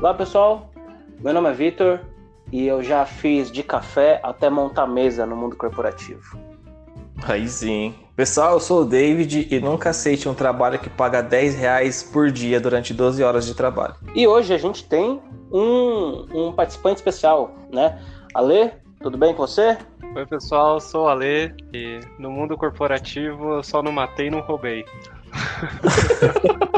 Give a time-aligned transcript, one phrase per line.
[0.00, 0.70] Olá pessoal,
[1.18, 2.00] meu nome é Vitor
[2.50, 6.38] e eu já fiz de café até montar mesa no mundo corporativo.
[7.22, 7.94] Aí sim.
[8.16, 12.30] Pessoal, eu sou o David e nunca aceite um trabalho que paga 10 reais por
[12.30, 13.94] dia durante 12 horas de trabalho.
[14.14, 15.20] E hoje a gente tem
[15.52, 18.00] um, um participante especial, né?
[18.32, 18.72] Ale,
[19.02, 19.76] tudo bem com você?
[20.16, 24.30] Oi pessoal, eu sou o Ale e no mundo corporativo eu só não matei e
[24.30, 24.82] não roubei.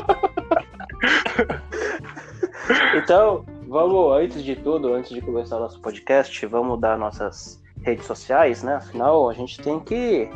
[2.97, 8.07] então, vamos, antes de tudo, antes de começar o nosso podcast, vamos dar nossas redes
[8.07, 8.77] sociais, né?
[8.77, 10.29] Afinal, a gente tem que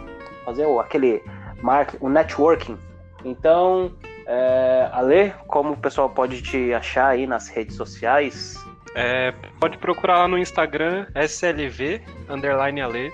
[0.45, 1.23] fazer o, aquele
[1.63, 2.79] mark, o networking.
[3.25, 3.93] Então,
[4.27, 8.57] é, Ale, como o pessoal pode te achar aí nas redes sociais?
[8.95, 13.13] É, pode procurar lá no Instagram, SLV, underline Ale.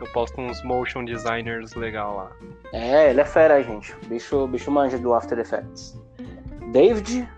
[0.00, 2.30] Eu posto uns motion designers legal lá.
[2.72, 3.94] É, ele é fera, gente.
[4.06, 5.98] Bicho, bicho manja do After Effects.
[6.72, 7.28] David?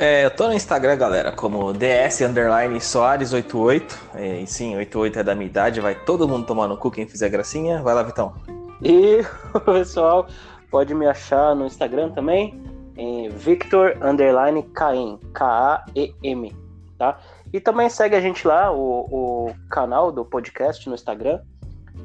[0.00, 3.98] É, eu tô no Instagram, galera, como DS Underline Soares88.
[4.14, 7.08] É, e sim, 88 é da minha idade, vai todo mundo tomar no cu quem
[7.08, 7.82] fizer gracinha.
[7.82, 8.32] Vai lá, Vitão.
[8.80, 9.20] E
[9.52, 10.28] o pessoal
[10.70, 12.62] pode me achar no Instagram também,
[12.96, 16.54] em Victor Underline Caem, K-A-E-M,
[16.96, 17.18] tá?
[17.52, 21.40] E também segue a gente lá, o, o canal do podcast no Instagram,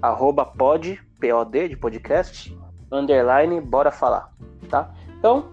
[0.02, 2.57] arroba pod, P-O-D de podcast,
[2.91, 4.33] underline, bora falar,
[4.67, 4.89] tá?
[5.19, 5.52] Então,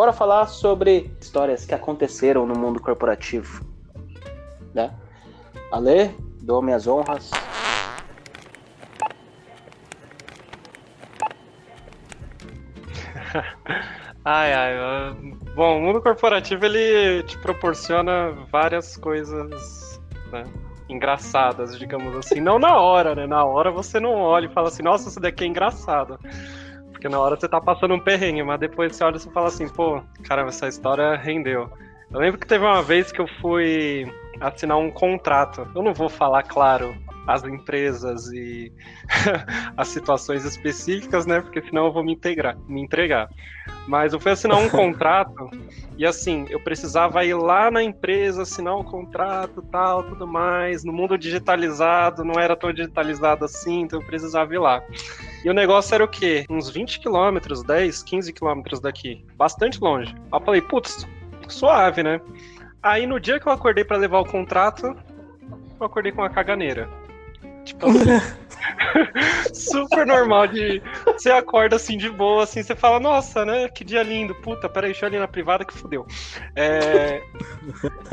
[0.00, 3.62] bora falar sobre histórias que aconteceram no mundo corporativo,
[4.72, 4.94] né?
[5.70, 7.30] Ale, dou minhas honras.
[14.24, 14.74] ai, ai.
[15.54, 20.00] Bom, o mundo corporativo ele te proporciona várias coisas
[20.32, 20.44] né,
[20.88, 22.40] engraçadas, digamos assim.
[22.40, 23.26] Não na hora, né?
[23.26, 26.18] Na hora você não olha e fala assim, nossa, isso daqui é engraçado.
[27.00, 29.66] Porque na hora você tá passando um perrengue, mas depois você olha e fala assim,
[29.66, 31.66] pô, caramba, essa história rendeu.
[32.10, 34.06] Eu lembro que teve uma vez que eu fui
[34.38, 35.66] assinar um contrato.
[35.74, 36.94] Eu não vou falar, claro,
[37.26, 38.72] as empresas e
[39.76, 41.40] as situações específicas, né?
[41.40, 43.28] Porque senão eu vou me, integrar, me entregar.
[43.86, 45.50] Mas eu fui assinar um contrato
[45.96, 50.84] e assim, eu precisava ir lá na empresa, assinar um contrato, tal, tudo mais.
[50.84, 54.82] No mundo digitalizado, não era tão digitalizado assim, então eu precisava ir lá.
[55.44, 56.44] E o negócio era o quê?
[56.48, 59.24] Uns 20 quilômetros, 10, 15 quilômetros daqui.
[59.36, 60.14] Bastante longe.
[60.14, 61.06] Aí eu falei, putz,
[61.48, 62.20] suave, né?
[62.82, 64.96] Aí no dia que eu acordei para levar o contrato,
[65.78, 66.88] eu acordei com uma caganeira.
[67.64, 67.86] Tipo,
[69.52, 70.82] super normal de.
[71.06, 73.68] Você acorda assim de boa, assim, você fala, nossa, né?
[73.68, 76.06] Que dia lindo, puta, peraí, deixa eu ali na privada que fudeu.
[76.56, 77.22] É...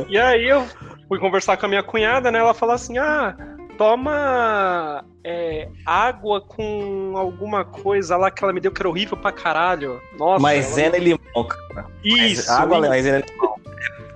[0.08, 0.66] E aí eu
[1.08, 2.40] fui conversar com a minha cunhada, né?
[2.40, 3.36] Ela falou assim: ah,
[3.78, 9.32] toma é, água com alguma coisa lá que ela me deu que era horrível pra
[9.32, 10.02] caralho.
[10.18, 10.42] Nossa.
[10.42, 10.98] Maisena ela...
[10.98, 11.88] e limão, cara.
[12.04, 12.52] Isso.
[12.52, 13.56] água, maisena e limão.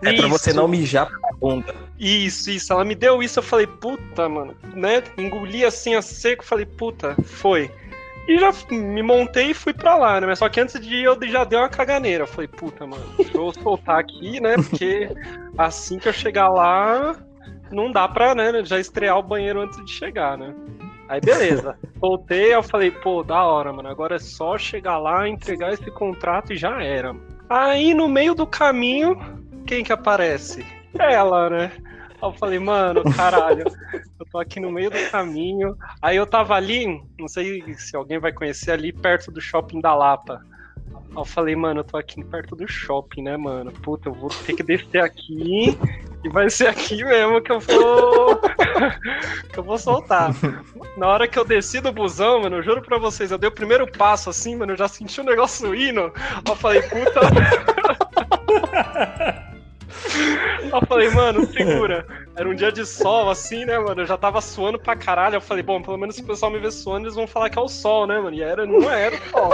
[0.04, 0.22] É isso.
[0.22, 1.74] pra você não mijar pra bunda.
[2.00, 2.72] Isso, isso.
[2.72, 5.04] Ela me deu isso, eu falei, puta, mano, né?
[5.18, 7.72] Engoli assim a seco, falei, puta, foi.
[8.28, 10.28] E já me montei e fui pra lá, né?
[10.28, 12.24] Mas só que antes de ir eu já dei uma caganeira.
[12.24, 13.04] Eu falei, puta, mano,
[13.34, 14.56] vou soltar aqui, né?
[14.56, 15.10] Porque
[15.58, 17.16] assim que eu chegar lá,
[17.72, 20.54] não dá pra, né, já estrear o banheiro antes de chegar, né?
[21.10, 21.78] Aí beleza.
[21.96, 23.90] Voltei, eu falei, pô, da hora, mano.
[23.90, 27.14] Agora é só chegar lá, entregar esse contrato e já era.
[27.50, 29.18] Aí no meio do caminho,
[29.66, 30.66] quem que aparece?
[30.98, 31.72] Ela, né?
[32.22, 33.66] Aí eu falei, mano, caralho,
[34.20, 35.76] eu tô aqui no meio do caminho.
[36.00, 39.96] Aí eu tava ali, não sei se alguém vai conhecer, ali perto do shopping da
[39.96, 40.46] Lapa.
[40.94, 43.72] Aí eu falei, mano, eu tô aqui perto do shopping, né, mano?
[43.72, 45.76] Puta, eu vou ter que descer aqui
[46.24, 48.38] e vai ser aqui mesmo que eu vou.
[49.52, 50.32] que eu vou soltar.
[50.96, 53.54] Na hora que eu desci do busão, mano, eu juro pra vocês, eu dei o
[53.54, 56.14] primeiro passo assim, mano, eu já senti um negócio indo.
[56.48, 57.22] Eu falei, puta.
[60.72, 62.06] Eu falei, mano, segura.
[62.36, 64.02] Era um dia de sol, assim, né, mano?
[64.02, 65.36] Eu já tava suando pra caralho.
[65.36, 67.60] Eu falei, bom, pelo menos se o pessoal me ver suando, eles vão falar que
[67.60, 68.36] é o sol, né, mano?
[68.36, 69.52] E era, não era o sol.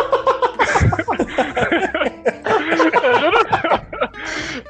[3.03, 3.37] eu, juro,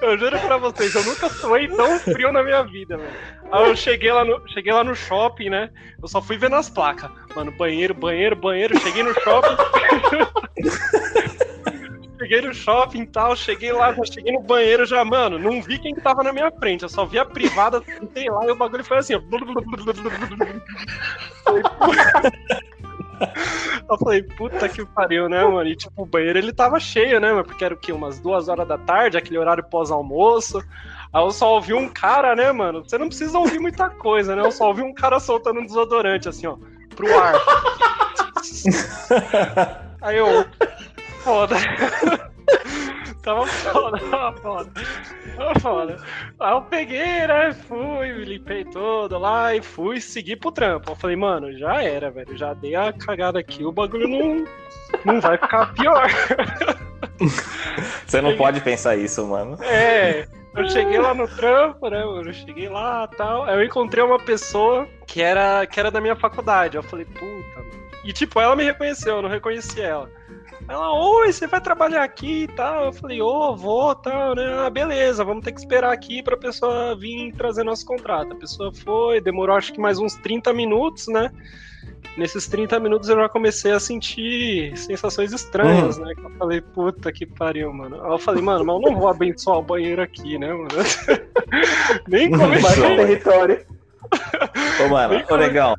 [0.02, 3.10] eu juro pra vocês, eu nunca suei tão frio na minha vida, mano.
[3.52, 5.70] Aí eu cheguei lá, no, cheguei lá no shopping, né?
[6.02, 7.10] Eu só fui vendo as placas.
[7.36, 8.80] Mano, banheiro, banheiro, banheiro.
[8.80, 9.58] Cheguei no shopping.
[12.28, 15.80] Cheguei no shopping e tal, cheguei lá, já cheguei no banheiro, já, mano, não vi
[15.80, 18.84] quem tava na minha frente, eu só vi a privada, sentei lá e o bagulho
[18.84, 19.22] foi assim, ó.
[23.90, 25.70] Eu falei, puta que pariu, né, mano?
[25.70, 27.46] E tipo, o banheiro ele tava cheio, né, mano?
[27.46, 27.94] Porque era o quê?
[27.94, 30.62] Umas duas horas da tarde, aquele horário pós-almoço.
[31.14, 32.84] Aí eu só ouvi um cara, né, mano?
[32.84, 34.42] Você não precisa ouvir muita coisa, né?
[34.42, 36.58] Eu só ouvi um cara soltando um desodorante, assim, ó,
[36.94, 37.36] pro ar.
[40.02, 40.46] Aí eu,
[41.28, 41.58] foda.
[43.22, 44.72] Tava foda, tava foda.
[45.36, 45.98] Tava foda.
[46.40, 47.54] Aí eu peguei, né?
[47.68, 50.92] Fui, limpei todo lá e fui seguir pro trampo.
[50.92, 52.38] Eu falei, mano, já era, velho.
[52.38, 54.46] Já dei a cagada aqui, o bagulho não,
[55.04, 56.08] não vai ficar pior.
[58.08, 59.62] Você não pode pensar isso, mano.
[59.62, 60.26] É,
[60.56, 62.30] eu cheguei lá no trampo, né, mano?
[62.30, 63.44] Eu cheguei lá e tal.
[63.44, 66.78] Aí eu encontrei uma pessoa que era, que era da minha faculdade.
[66.78, 67.87] Eu falei, puta, mano.
[68.08, 70.10] E tipo, ela me reconheceu, eu não reconheci ela.
[70.70, 72.86] Ela, oi, você vai trabalhar aqui e tal?
[72.86, 74.46] Eu falei, ô, oh, vou, tal, né?
[74.60, 78.32] Ah, beleza, vamos ter que esperar aqui pra pessoa vir trazer nosso contrato.
[78.32, 81.30] A pessoa foi, demorou acho que mais uns 30 minutos, né?
[82.16, 86.06] Nesses 30 minutos eu já comecei a sentir sensações estranhas, uhum.
[86.06, 86.14] né?
[86.18, 88.02] Eu falei, puta que pariu, mano.
[88.06, 90.70] Aí eu falei, mano, mas eu não vou abençoar o banheiro aqui, né, mano?
[92.08, 92.96] Nem comecei.
[92.96, 93.66] território.
[94.86, 95.76] Ô, mano, ô, legal.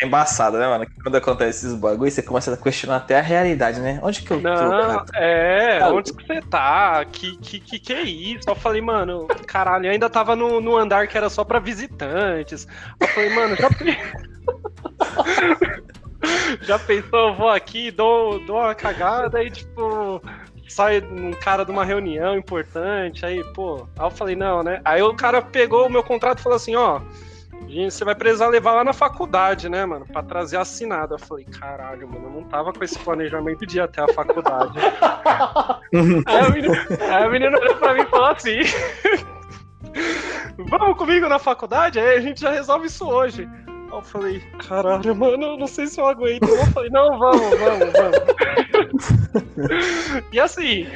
[0.00, 0.86] É embaçado, né, mano?
[1.02, 4.00] Quando acontece esses bagulhos, você começa a questionar até a realidade, né?
[4.02, 4.70] Onde que eu Não, tô?
[4.70, 5.04] Cara?
[5.14, 7.04] É, onde que você tá?
[7.04, 8.48] Que, que, que, que é isso?
[8.48, 12.66] Eu falei, mano, caralho, ainda tava no, no andar que era só pra visitantes.
[12.98, 13.68] Eu falei, mano, já.
[16.62, 20.22] já pensou, eu vou aqui, dou, dou uma cagada e, tipo,
[20.68, 23.86] sai um cara de uma reunião importante, aí, pô.
[23.98, 24.80] Aí eu falei, não, né?
[24.84, 27.00] Aí o cara pegou o meu contrato e falou assim, ó.
[27.68, 30.06] Gente, você vai precisar levar lá na faculdade, né, mano?
[30.06, 31.14] Pra trazer assinado.
[31.14, 34.78] Eu falei, caralho, mano, eu não tava com esse planejamento de ir até a faculdade.
[36.26, 38.58] aí, a menina, aí a menina olhou pra mim e falou assim:
[40.68, 41.98] Vamos comigo na faculdade?
[41.98, 43.48] Aí a gente já resolve isso hoje.
[43.66, 46.48] Aí eu falei, caralho, mano, eu não sei se eu aguento.
[46.48, 48.18] Eu falei, não, vamos, vamos, vamos.
[50.32, 50.86] e assim,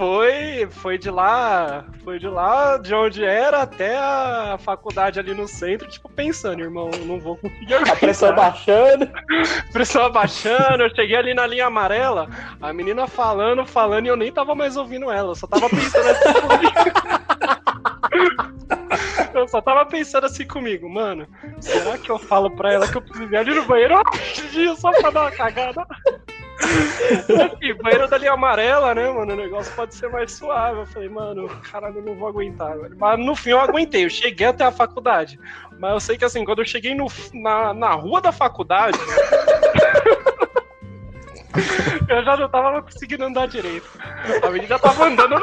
[0.00, 5.46] foi, foi de lá, foi de lá, de onde era até a faculdade ali no
[5.46, 9.06] centro, tipo, pensando, irmão, não vou conseguir A pressão baixando.
[9.70, 12.30] pressão abaixando, eu cheguei ali na linha amarela,
[12.62, 16.08] a menina falando, falando, e eu nem tava mais ouvindo ela, eu só tava pensando
[16.08, 16.80] assim comigo.
[19.32, 21.26] Eu só tava pensando assim comigo, mano,
[21.60, 23.94] será que eu falo pra ela que eu preciso ir ali no banheiro
[24.76, 25.86] só pra dar uma cagada?
[26.60, 29.32] Assim, banheiro da linha amarela, né, mano?
[29.32, 30.80] O negócio pode ser mais suave.
[30.80, 32.76] Eu falei, mano, caralho, eu não vou aguentar.
[32.96, 35.38] Mas no fim eu aguentei, eu cheguei até a faculdade.
[35.78, 38.98] Mas eu sei que assim, quando eu cheguei no, na, na rua da faculdade.
[42.08, 43.88] eu já não tava conseguindo andar direito.
[44.42, 45.36] A menina tava andando.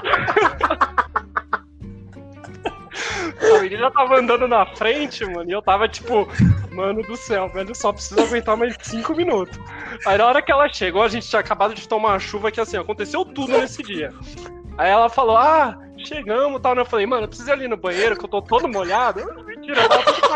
[3.40, 6.28] A menina tava andando na frente, mano, e eu tava tipo,
[6.72, 9.60] mano do céu, velho, só preciso aguentar mais 5 minutos.
[10.06, 12.60] Aí na hora que ela chegou, a gente tinha acabado de tomar uma chuva que
[12.60, 14.12] assim, aconteceu tudo nesse dia.
[14.78, 16.76] Aí ela falou, ah, chegamos e tal.
[16.76, 16.82] Né?
[16.82, 19.22] Eu falei, mano, eu preciso ir ali no banheiro que eu tô todo molhado.
[19.44, 20.28] Mentira, eu tava todo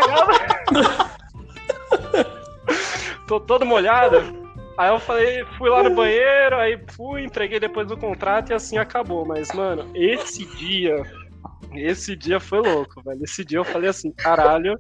[3.27, 4.42] tô todo molhado.
[4.77, 8.80] Aí eu falei, fui lá no banheiro, aí fui, entreguei depois o contrato e assim
[8.80, 9.25] acabou.
[9.25, 11.03] Mas, mano, esse dia
[11.73, 13.23] esse dia foi louco, velho.
[13.23, 14.79] Esse dia eu falei assim, caralho,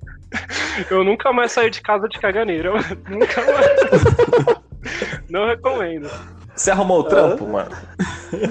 [0.89, 2.71] eu nunca mais saí de casa de caganeira.
[3.09, 4.61] nunca mais.
[5.29, 6.09] Não recomendo.
[6.55, 7.71] Você arrumou o trampo, mano?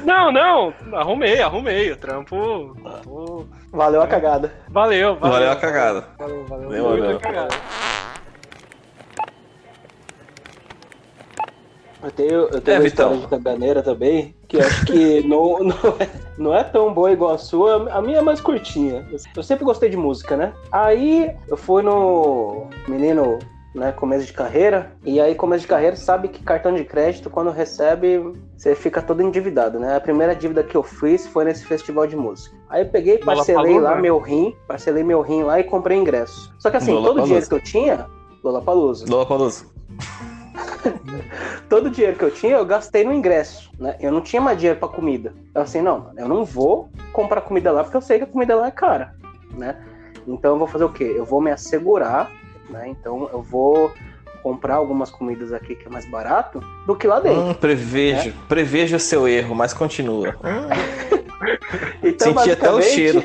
[0.04, 0.74] Não, não.
[0.94, 1.92] Arrumei, arrumei.
[1.92, 2.76] O trampo.
[3.70, 4.52] Valeu a cagada.
[4.68, 5.32] Valeu, valeu.
[5.32, 6.08] Valeu a cagada.
[6.18, 6.68] Valeu, valeu.
[6.68, 7.16] valeu, valeu.
[7.16, 7.54] a cagada.
[12.02, 15.96] Eu tenho, eu tenho é, uma história de caganeira também, que acho que não, não,
[15.98, 16.08] é,
[16.38, 17.90] não é tão boa igual a sua.
[17.92, 19.06] A minha é mais curtinha.
[19.36, 20.52] Eu sempre gostei de música, né?
[20.72, 23.38] Aí eu fui no menino
[23.74, 24.92] né, começo de carreira.
[25.04, 29.22] E aí, começo de carreira, sabe que cartão de crédito, quando recebe, você fica todo
[29.22, 29.96] endividado, né?
[29.96, 32.54] A primeira dívida que eu fiz foi nesse festival de música.
[32.68, 36.52] Aí eu peguei, parcelei lá meu rim, parcelei meu rim lá e comprei ingresso.
[36.58, 38.06] Só que assim, Lola todo o dinheiro que eu tinha,
[38.42, 39.06] Lola Palusa.
[39.08, 39.64] Lola Palusa.
[41.70, 43.96] Todo o dinheiro que eu tinha, eu gastei no ingresso, né?
[44.00, 45.32] Eu não tinha mais dinheiro para comida.
[45.54, 48.56] Eu assim, não, eu não vou comprar comida lá porque eu sei que a comida
[48.56, 49.14] lá é cara,
[49.56, 49.76] né?
[50.26, 51.14] Então eu vou fazer o quê?
[51.16, 52.28] Eu vou me assegurar,
[52.68, 52.88] né?
[52.88, 53.92] Então eu vou
[54.42, 57.40] comprar algumas comidas aqui que é mais barato do que lá dentro.
[57.40, 58.36] Hum, prevejo, né?
[58.48, 60.34] prevejo o seu erro, mas continua.
[62.02, 63.22] então, Senti até o cheiro.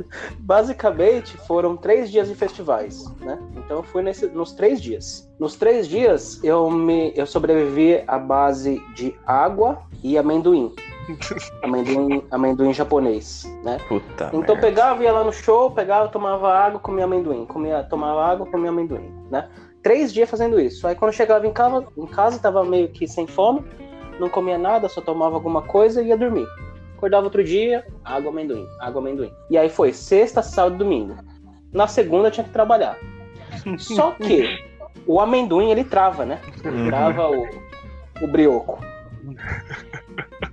[0.38, 3.38] Basicamente, foram três dias de festivais, né?
[3.56, 5.28] Então eu fui nesse, nos três dias.
[5.38, 10.74] Nos três dias, eu, me, eu sobrevivi à base de água e amendoim.
[11.62, 13.78] amendoim, amendoim japonês, né?
[13.88, 14.60] Puta então merda.
[14.60, 17.44] pegava, ia lá no show, pegava, tomava água, comia amendoim.
[17.46, 19.48] Comia, tomava água, comia amendoim, né?
[19.82, 20.86] Três dias fazendo isso.
[20.86, 23.64] Aí quando chegava em casa, em casa tava meio que sem fome,
[24.20, 26.46] não comia nada, só tomava alguma coisa e ia dormir.
[27.02, 29.32] Acordava outro dia, água, amendoim, água, amendoim.
[29.50, 31.16] E aí foi sexta, sábado, domingo.
[31.72, 32.96] Na segunda tinha que trabalhar.
[33.76, 34.64] Só que
[35.04, 36.40] o amendoim ele trava, né?
[36.64, 36.86] Ele uhum.
[36.86, 37.44] trava o,
[38.20, 38.78] o brioco.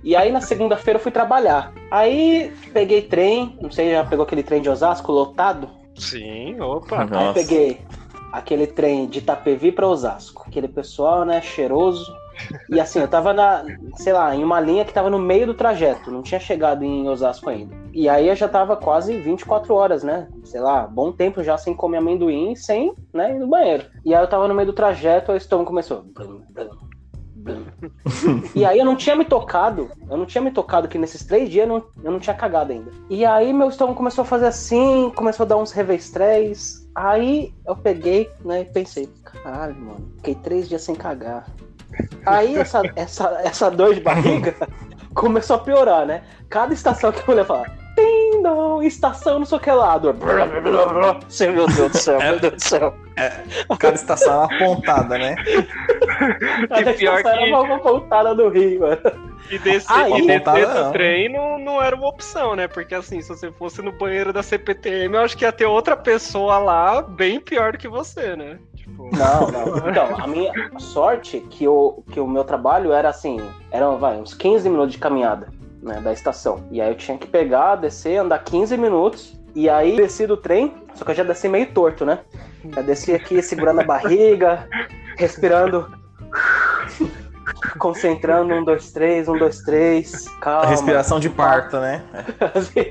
[0.02, 1.72] E aí na segunda-feira eu fui trabalhar.
[1.88, 5.68] Aí peguei trem, não sei, já pegou aquele trem de Osasco lotado?
[5.94, 7.04] Sim, opa.
[7.04, 7.28] Nossa.
[7.28, 7.80] Aí peguei
[8.32, 10.42] aquele trem de Itapevi pra Osasco.
[10.48, 12.12] Aquele pessoal, né, cheiroso.
[12.68, 13.64] E assim, eu tava na,
[13.96, 17.08] sei lá, em uma linha que tava no meio do trajeto, não tinha chegado em
[17.08, 17.74] Osasco ainda.
[17.92, 20.28] E aí eu já tava quase 24 horas, né?
[20.44, 23.86] Sei lá, bom tempo já sem comer amendoim, sem, né, ir no banheiro.
[24.04, 26.02] E aí eu tava no meio do trajeto, aí o estômago começou.
[26.02, 26.70] blum, blum,
[27.34, 27.64] blum.
[28.54, 31.48] E aí eu não tinha me tocado, eu não tinha me tocado que nesses três
[31.48, 32.90] dias eu não, eu não tinha cagado ainda.
[33.08, 36.88] E aí meu estômago começou a fazer assim, começou a dar uns revestréis.
[36.94, 41.46] Aí eu peguei, né, e pensei, caralho, mano, fiquei três dias sem cagar.
[42.26, 44.54] Aí essa, essa, essa dor de barriga
[45.14, 46.22] começou a piorar, né?
[46.48, 50.14] Cada estação que eu ia falar, tim dong, estação não sei o que lá, dor.
[50.14, 52.94] Meu Deus do céu, meu Deus do céu.
[53.78, 55.34] Cada estação é uma pontada, né?
[56.68, 59.00] Cada pior estação que- era uma pontada do Rio, mano.
[59.50, 60.86] E descer, Aí- e descer Pontada não.
[60.86, 62.68] do trem não, não era uma opção, né?
[62.68, 65.96] Porque assim, se você fosse no banheiro da CPTM, eu acho que ia ter outra
[65.96, 68.58] pessoa lá bem pior do que você, né?
[69.12, 69.88] Não, não.
[69.88, 73.38] Então, a minha sorte que o, que o meu trabalho era assim,
[73.70, 75.48] eram vai, uns 15 minutos de caminhada,
[75.82, 76.62] né, da estação.
[76.70, 79.38] E aí eu tinha que pegar, descer, andar 15 minutos.
[79.54, 82.20] E aí desci do trem, só que eu já desci meio torto, né?
[82.72, 84.68] Já desci aqui segurando a barriga,
[85.16, 85.92] respirando.
[87.78, 90.28] Concentrando, um, dois, três, um, dois, três.
[90.40, 90.64] Calma.
[90.64, 92.02] A respiração de parto, né?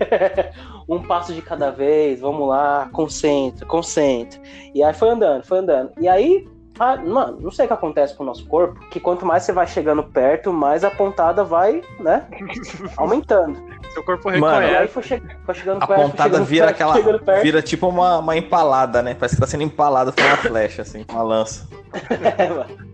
[0.87, 4.39] um passo de cada vez, vamos lá, concentra, concentra.
[4.73, 5.91] E aí foi andando, foi andando.
[5.99, 6.47] E aí,
[6.79, 9.51] ah, mano, não sei o que acontece com o nosso corpo, que quanto mais você
[9.51, 12.25] vai chegando perto, mais a pontada vai, né,
[12.97, 13.61] aumentando.
[13.93, 14.93] seu corpo E Mano, aí reconhece.
[14.93, 16.93] foi, che foi chegando A perto, foi pontada chegando vira perto, aquela.
[16.95, 17.41] chegando perto.
[17.43, 19.13] Vira tipo uma, uma empalada, né?
[19.13, 21.67] Parece que tá sendo empalado com uma flecha, assim, uma lança.
[22.37, 22.89] É, mano.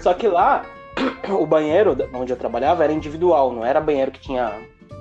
[0.00, 0.62] Só que lá,
[1.28, 4.52] o banheiro onde eu trabalhava era individual, não era banheiro que tinha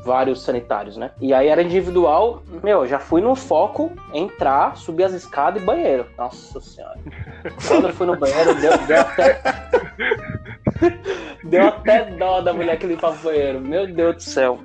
[0.03, 1.12] vários sanitários, né?
[1.19, 6.05] E aí era individual, meu, já fui no foco, entrar, subir as escadas e banheiro.
[6.17, 6.98] Nossa senhora.
[7.67, 9.41] Quando eu fui no banheiro, deu, deu até.
[11.43, 13.60] deu até dó da mulher que limpava o banheiro.
[13.62, 14.60] Meu Deus do céu.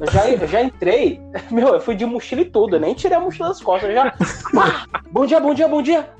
[0.00, 3.16] Eu já, eu já entrei, meu, eu fui de mochila e tudo, eu nem tirei
[3.16, 4.10] a mochila das costas, eu já.
[4.52, 4.86] Pá!
[5.10, 6.17] Bom dia, bom dia, bom dia!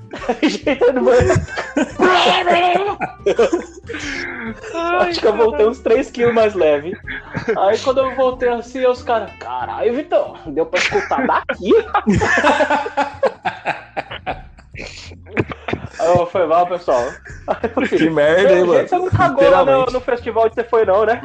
[4.74, 6.96] Ai, Acho que eu voltei uns 3 quilos mais leve.
[7.56, 11.72] Aí quando eu voltei assim, os caras, caralho, Vitão, deu pra escutar daqui?
[16.00, 17.02] Eu, foi mal, pessoal.
[17.88, 18.88] Que merda, hein, mano?
[18.88, 21.20] Você não cagou lá no, no festival que você foi, não, né?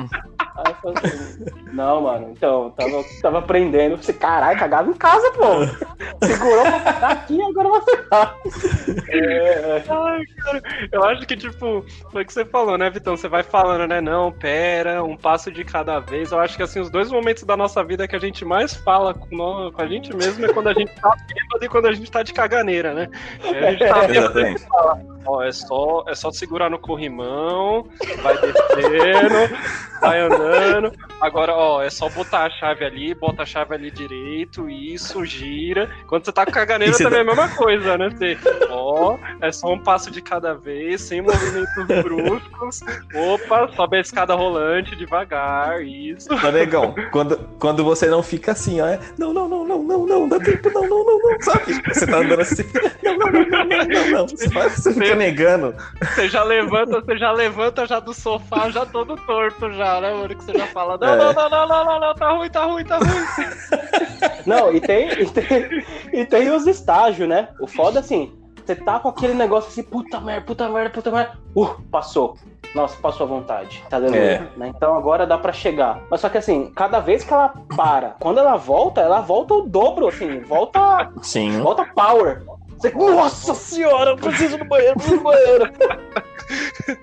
[0.55, 3.98] Aí eu falei assim, não, mano, então, tava, tava aprendendo.
[3.98, 6.25] Falei, caralho, cagava em casa, pô.
[6.25, 8.38] Segurou pra cagar aqui, agora vai ferrar.
[9.10, 9.84] É, é.
[9.89, 13.15] Ai, cara, eu acho que, tipo, foi o que você falou, né, Vitão?
[13.15, 14.01] Você vai falando, né?
[14.01, 16.32] Não, pera, um passo de cada vez.
[16.32, 19.13] Eu acho que, assim, os dois momentos da nossa vida que a gente mais fala
[19.13, 22.24] com a gente mesmo é quando a gente tá bêbado e quando a gente tá
[22.24, 23.10] de caganeira, né?
[23.43, 25.12] A gente tá bêbado Exatamente.
[25.25, 27.88] Ó, é só, é só segurar no corrimão,
[28.22, 29.56] vai descendo,
[30.01, 30.94] vai andando.
[31.22, 35.89] Agora, ó, é só botar a chave ali, bota a chave ali direito, isso, gira.
[36.08, 38.10] Quando você tá com caganeira E você também é a mesma coisa, né?
[38.10, 38.38] Você,
[38.70, 42.82] ó, é só um passo de cada vez, sem movimentos bruscos.
[43.15, 46.27] Opa, sobe a escada rolante devagar, isso.
[46.34, 50.06] Ô, negão, quando, quando você não fica assim, ó, é, não, não, não, não, não,
[50.06, 51.82] não, dá tempo, não, não, não, não, sabe?
[51.88, 52.63] Você tá andando assim,
[53.01, 54.27] não, não, não, não, não, não, não.
[54.27, 55.75] Você, faz, você fica negando.
[56.01, 60.29] Você já levanta, você já levanta já do sofá, já todo torto já, né, mano?
[60.29, 61.15] Que você já fala, não, É.
[61.17, 63.08] não, não, não, não, não, não, tá ruim, tá ruim, tá ruim.
[64.46, 67.50] Não, e tem, e tem, e tem os estágios, né?
[67.60, 68.34] O foda assim,
[68.65, 71.38] você tá com aquele negócio assim, puta merda, puta merda, puta merda.
[71.55, 72.38] Uh, passou.
[72.74, 73.84] Nossa, passou à vontade.
[73.89, 74.15] Tá dando.
[74.15, 74.48] É.
[74.58, 74.72] Né?
[74.75, 76.01] Então agora dá pra chegar.
[76.10, 79.62] Mas só que assim, cada vez que ela para, quando ela volta, ela volta o
[79.62, 81.12] dobro, assim, volta.
[81.22, 81.62] Sim.
[81.62, 82.41] Volta power.
[82.84, 85.74] Você, Nossa senhora, eu preciso do banheiro, preciso do banheiro.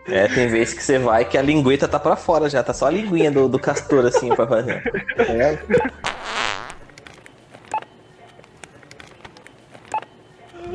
[0.06, 2.86] É, tem vezes que você vai que a lingueta tá pra fora já, tá só
[2.86, 4.82] a linguinha do, do castor assim pra fazer.
[5.16, 5.58] É.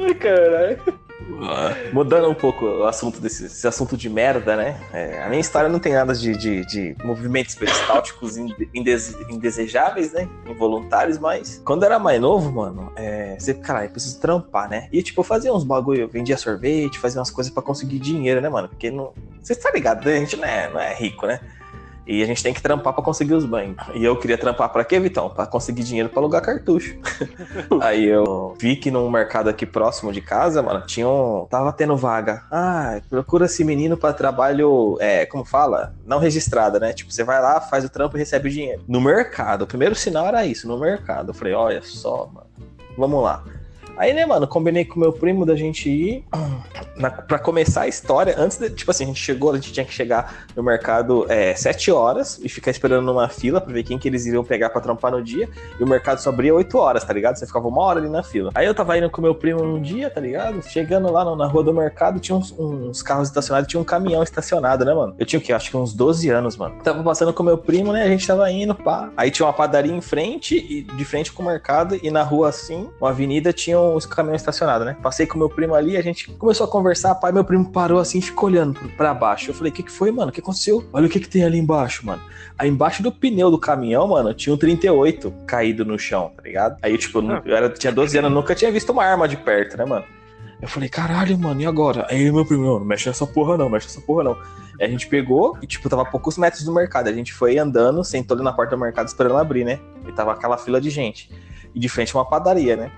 [0.04, 1.05] Ai, caralho.
[1.92, 4.80] Mudando um pouco o assunto desse esse assunto de merda, né?
[4.94, 10.14] É, a minha história não tem nada de, de, de movimentos peristálticos inde- indese- indesejáveis,
[10.14, 10.28] né?
[10.48, 14.88] Involuntários, mas quando eu era mais novo, mano, é, você, caralho, preciso trampar, né?
[14.92, 18.50] E tipo, eu fazia uns bagulho, vendia sorvete, fazia umas coisas pra conseguir dinheiro, né,
[18.50, 18.70] mano?
[18.70, 19.14] Porque não.
[19.42, 20.16] Você tá ligado, né?
[20.16, 21.40] A gente não é, não é rico, né?
[22.08, 23.78] E a gente tem que trampar pra conseguir os banhos.
[23.94, 25.30] E eu queria trampar pra quê, Vitão?
[25.30, 26.98] Pra conseguir dinheiro pra alugar cartucho.
[27.82, 31.48] Aí eu vi que num mercado aqui próximo de casa, mano, tinha um.
[31.50, 32.44] Tava tendo vaga.
[32.52, 34.98] Ah, procura esse menino pra trabalho.
[35.00, 35.96] É, como fala?
[36.06, 36.94] Não registrada, né?
[36.94, 38.84] Tipo, você vai lá, faz o trampo e recebe o dinheiro.
[38.88, 39.64] No mercado.
[39.64, 41.30] O primeiro sinal era isso, no mercado.
[41.30, 42.48] Eu falei, olha só, mano.
[42.98, 43.44] Vamos lá.
[43.98, 46.24] Aí, né, mano, combinei com meu primo da gente ir
[46.98, 48.36] na, pra começar a história.
[48.38, 51.56] Antes de, tipo assim, a gente chegou, a gente tinha que chegar no mercado é,
[51.56, 54.82] 7 horas e ficar esperando numa fila pra ver quem que eles iriam pegar pra
[54.82, 55.50] trampar no dia.
[55.80, 57.38] E o mercado só abria 8 horas, tá ligado?
[57.38, 58.52] Você ficava uma hora ali na fila.
[58.56, 60.62] Aí eu tava indo com meu primo um dia, tá ligado?
[60.64, 64.84] Chegando lá na rua do mercado, tinha uns, uns, carros estacionados, tinha um caminhão estacionado,
[64.84, 65.16] né, mano?
[65.18, 65.54] Eu tinha o quê?
[65.54, 66.76] Acho que uns 12 anos, mano.
[66.84, 68.04] Tava passando com meu primo, né?
[68.04, 69.10] A gente tava indo, pá.
[69.16, 72.50] Aí tinha uma padaria em frente, e de frente com o mercado, e na rua
[72.50, 74.96] assim, uma avenida, tinha os caminhões estacionados né?
[75.02, 78.22] Passei com meu primo ali, a gente começou a conversar, pai, meu primo parou assim,
[78.22, 79.52] ficou olhando para baixo.
[79.52, 80.30] Eu falei, o que, que foi, mano?
[80.30, 80.84] O que aconteceu?
[80.92, 82.22] Olha o que, que tem ali embaixo, mano.
[82.58, 86.78] Aí embaixo do pneu do caminhão, mano, tinha um 38 caído no chão, tá ligado?
[86.82, 89.86] Aí, tipo, eu era, tinha 12 anos, nunca tinha visto uma arma de perto, né,
[89.86, 90.06] mano?
[90.62, 92.08] Eu falei, caralho, mano, e agora?
[92.10, 94.38] Aí meu primo, não mexe nessa porra não, mexe nessa porra não.
[94.80, 97.08] Aí a gente pegou e, tipo, tava a poucos metros do mercado.
[97.08, 99.80] A gente foi andando, sentou ali na porta do mercado esperando abrir, né?
[100.08, 101.30] E tava aquela fila de gente.
[101.74, 102.92] E de frente uma padaria, né?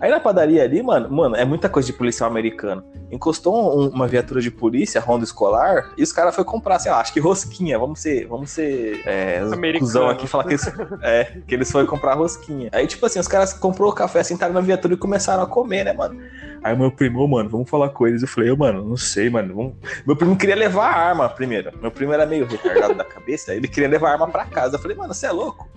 [0.00, 2.84] Aí na padaria ali, mano, mano, é muita coisa de policial americano.
[3.10, 7.00] Encostou um, uma viatura de polícia, ronda escolar, e os caras foram comprar, sei lá,
[7.00, 7.78] acho que rosquinha.
[7.78, 9.40] Vamos ser, vamos ser é,
[9.78, 10.66] cuzão aqui falar que eles,
[11.02, 12.68] é, que eles foram comprar rosquinha.
[12.72, 15.84] Aí, tipo assim, os caras comprou o café, sentaram na viatura e começaram a comer,
[15.84, 16.20] né, mano?
[16.62, 18.22] Aí meu primo, mano, vamos falar com eles.
[18.22, 19.54] Eu falei, oh, mano, não sei, mano.
[19.54, 19.74] Vamos...
[20.04, 21.70] Meu primo queria levar a arma primeiro.
[21.80, 24.76] Meu primo era meio retardado da cabeça, ele queria levar a arma pra casa.
[24.76, 25.68] Eu falei, mano, você é louco?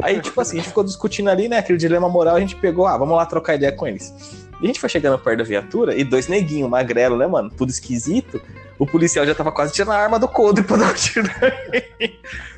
[0.00, 1.58] Aí, tipo assim, a gente ficou discutindo ali, né?
[1.58, 4.14] Aquele dilema moral, a gente pegou, ah, vamos lá trocar ideia com eles.
[4.60, 7.50] E a gente foi chegando perto da viatura e dois neguinhos, magrelo, né, mano?
[7.50, 8.40] Tudo esquisito.
[8.78, 11.28] O policial já tava quase tirando a arma do coldre pra dar um tiro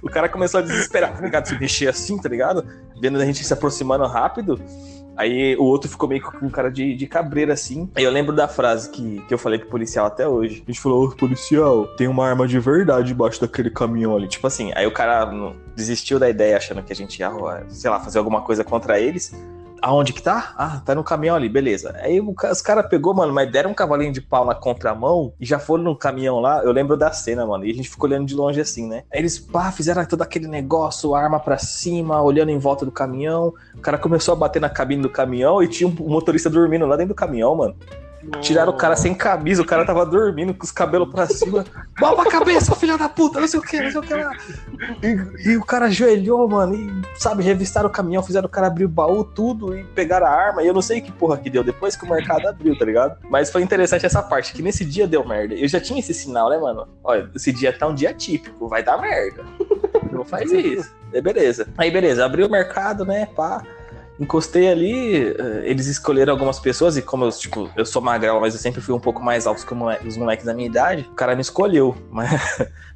[0.03, 1.47] O cara começou a desesperar, tá ligado?
[1.47, 2.67] Se mexer assim, tá ligado?
[3.01, 4.61] Vendo a gente se aproximando rápido.
[5.17, 7.89] Aí o outro ficou meio com um cara de, de cabreira assim.
[7.95, 10.63] Aí eu lembro da frase que, que eu falei pro policial até hoje.
[10.67, 14.29] A gente falou, policial, tem uma arma de verdade debaixo daquele caminhão ali.
[14.29, 15.31] Tipo assim, aí o cara
[15.77, 17.31] desistiu da ideia achando que a gente ia,
[17.69, 19.33] sei lá, fazer alguma coisa contra eles.
[19.85, 20.55] Aonde que tá?
[20.57, 21.95] Ah, tá no caminhão ali, beleza.
[22.01, 25.59] Aí os caras pegou, mano, mas deram um cavalinho de pau na contramão e já
[25.59, 26.65] foram no caminhão lá.
[26.65, 27.67] Eu lembro da cena, mano.
[27.67, 29.05] E a gente ficou olhando de longe assim, né?
[29.13, 33.53] Aí eles, pá, fizeram todo aquele negócio, arma pra cima, olhando em volta do caminhão.
[33.75, 36.97] O cara começou a bater na cabine do caminhão e tinha um motorista dormindo lá
[36.97, 37.77] dentro do caminhão, mano.
[38.41, 41.65] Tiraram o cara sem camisa, o cara tava dormindo com os cabelos pra cima.
[41.99, 44.33] Bola a cabeça, filha da puta, não sei o que, não sei o que lá.
[45.03, 48.85] E, e, o cara ajoelhou, mano, e, sabe, revistaram o caminhão, fizeram o cara abrir
[48.85, 50.63] o baú, tudo, e pegaram a arma.
[50.63, 53.19] E eu não sei que porra que deu depois que o mercado abriu, tá ligado?
[53.29, 55.55] Mas foi interessante essa parte, que nesse dia deu merda.
[55.55, 56.89] Eu já tinha esse sinal, né, mano?
[57.03, 59.45] Olha, esse dia tá um dia típico, vai dar merda.
[60.11, 60.93] Não faz isso.
[61.13, 61.69] É beleza.
[61.77, 63.63] Aí, beleza, abriu o mercado, né, pá.
[64.19, 68.55] Encostei ali, eh, eles escolheram algumas pessoas, e como eu, tipo, eu sou magrelo, mas
[68.55, 69.75] eu sempre fui um pouco mais alto que
[70.07, 71.97] os moleques da minha idade, o cara me escolheu.
[72.11, 72.31] Mas,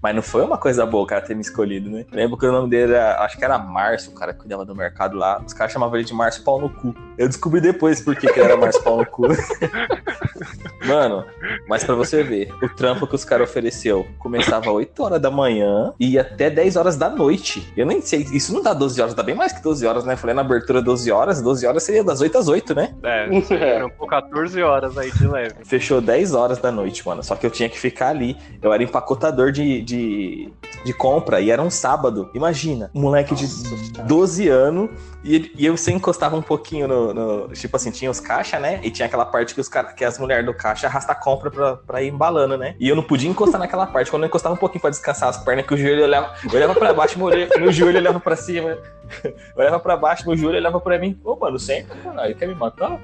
[0.02, 2.04] mas não foi uma coisa boa o cara ter me escolhido, né?
[2.12, 4.74] lembro que o nome dele era, acho que era Márcio, o cara que cuidava do
[4.74, 5.42] mercado lá.
[5.44, 6.94] Os caras chamavam ele de Márcio Pau no Cu.
[7.16, 9.28] Eu descobri depois por que, que era Márcio Pau no Cu.
[10.86, 11.24] Mano,
[11.68, 15.92] mas para você ver, o trampo que os caras ofereceu começava 8 horas da manhã
[15.98, 17.72] e ia até 10 horas da noite.
[17.76, 20.16] Eu nem sei, isso não dá 12 horas, dá bem mais que 12 horas, né?
[20.16, 22.94] Falei na abertura 12 horas, 12 horas seria das 8 às 8, né?
[23.02, 23.28] É,
[23.74, 25.56] eram 14 horas aí de leve.
[25.64, 27.22] Fechou 10 horas da noite, mano.
[27.22, 28.36] Só que eu tinha que ficar ali.
[28.62, 30.52] Eu era empacotador de, de,
[30.84, 32.30] de compra e era um sábado.
[32.34, 34.06] Imagina, um moleque Nossa, de cara.
[34.06, 34.90] 12 anos
[35.24, 38.80] e, e eu sempre encostava um pouquinho no, no, Tipo assim, tinha os caixa, né?
[38.82, 41.76] E tinha aquela parte que, os, que as mulheres do caixa arrastam a compra pra,
[41.76, 42.76] pra ir embalando, né?
[42.78, 44.10] E eu não podia encostar naquela parte.
[44.10, 46.74] Quando eu encostava um pouquinho pra descansar as pernas, que o joelho olhava, eu olhava
[46.74, 48.76] pra baixo, meu, meu joelho olhava pra cima.
[49.24, 51.18] Eu olhava pra baixo, meu joelho olhava pra mim.
[51.24, 53.00] Ô, mano, sempre, caralho, quer me matar?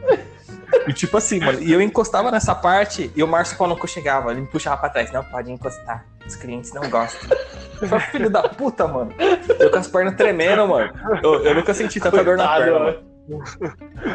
[0.86, 4.42] E tipo assim, mano, e eu encostava nessa parte e o Márcio Paulo chegava, ele
[4.42, 5.10] me puxava pra trás.
[5.12, 6.04] Não, pode encostar.
[6.26, 7.36] Os clientes não gostam.
[7.80, 9.12] Eu filho da puta, mano.
[9.58, 10.92] Eu com as pernas tremendo, mano.
[11.22, 13.14] Eu, eu nunca senti tanta Coitado, dor na perna, mano.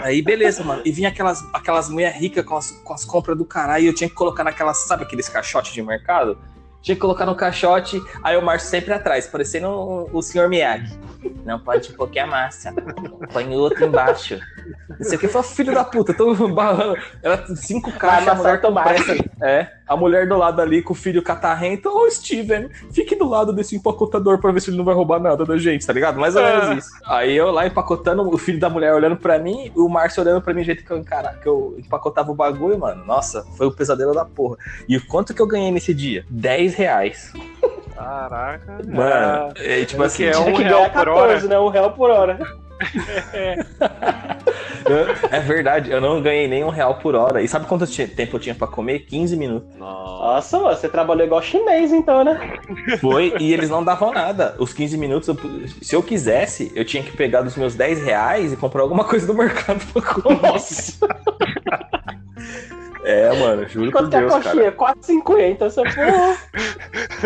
[0.03, 0.81] Aí, beleza, mano.
[0.85, 3.83] E vinha aquelas, aquelas mulher ricas com as, com as compras do caralho.
[3.83, 6.37] E eu tinha que colocar naquelas, sabe aqueles caixotes de mercado?
[6.81, 10.97] Tinha que colocar no caixote, aí o Márcio sempre atrás, parecendo o, o senhor Miyagi.
[11.43, 12.73] Não pode pôr que a massa.
[13.33, 14.39] Põe outro embaixo.
[14.99, 16.97] Isso aqui foi filho da puta, tô barrando.
[17.21, 19.15] Era cinco caixas, a mulher pressa.
[19.41, 21.89] É, a mulher do lado ali com o filho catarrento.
[21.89, 25.43] Ô, Steven, fique do lado desse empacotador pra ver se ele não vai roubar nada
[25.43, 26.19] da gente, tá ligado?
[26.19, 26.73] Mais ou menos é.
[26.75, 26.89] isso.
[27.07, 30.43] Aí eu lá empacotando, o filho da mulher olhando pra mim, e o Márcio olhando
[30.43, 33.03] pra mim, jeito que eu, encara, que eu empacotava o bagulho, mano.
[33.03, 34.57] Nossa, foi o pesadelo da porra.
[34.87, 36.23] E o quanto que eu ganhei nesse dia?
[36.29, 37.33] 10 reais.
[37.95, 38.79] Caraca.
[38.87, 41.59] Mano, é, tipo assim, que é Tinha um que real ganhar por 14, né?
[41.59, 42.39] Um real por hora.
[44.85, 47.41] Eu- é verdade, eu não ganhei nem um real por hora.
[47.41, 48.99] E sabe quanto tempo eu tinha pra comer?
[48.99, 49.75] 15 minutos.
[49.77, 52.53] Nossa, você trabalhou igual chinês, então, né?
[52.99, 54.55] Foi, e eles não davam nada.
[54.59, 55.37] Os 15 minutos, eu-
[55.81, 59.27] se eu quisesse, eu tinha que pegar dos meus 10 reais e comprar alguma coisa
[59.27, 60.41] do mercado pra comer.
[60.41, 60.93] Nossa,
[63.05, 64.43] É, mano, juro por quanto que é a Deus, cara.
[64.43, 64.71] coxinha?
[64.71, 65.69] 4,50.
[65.69, 66.37] Você, porra.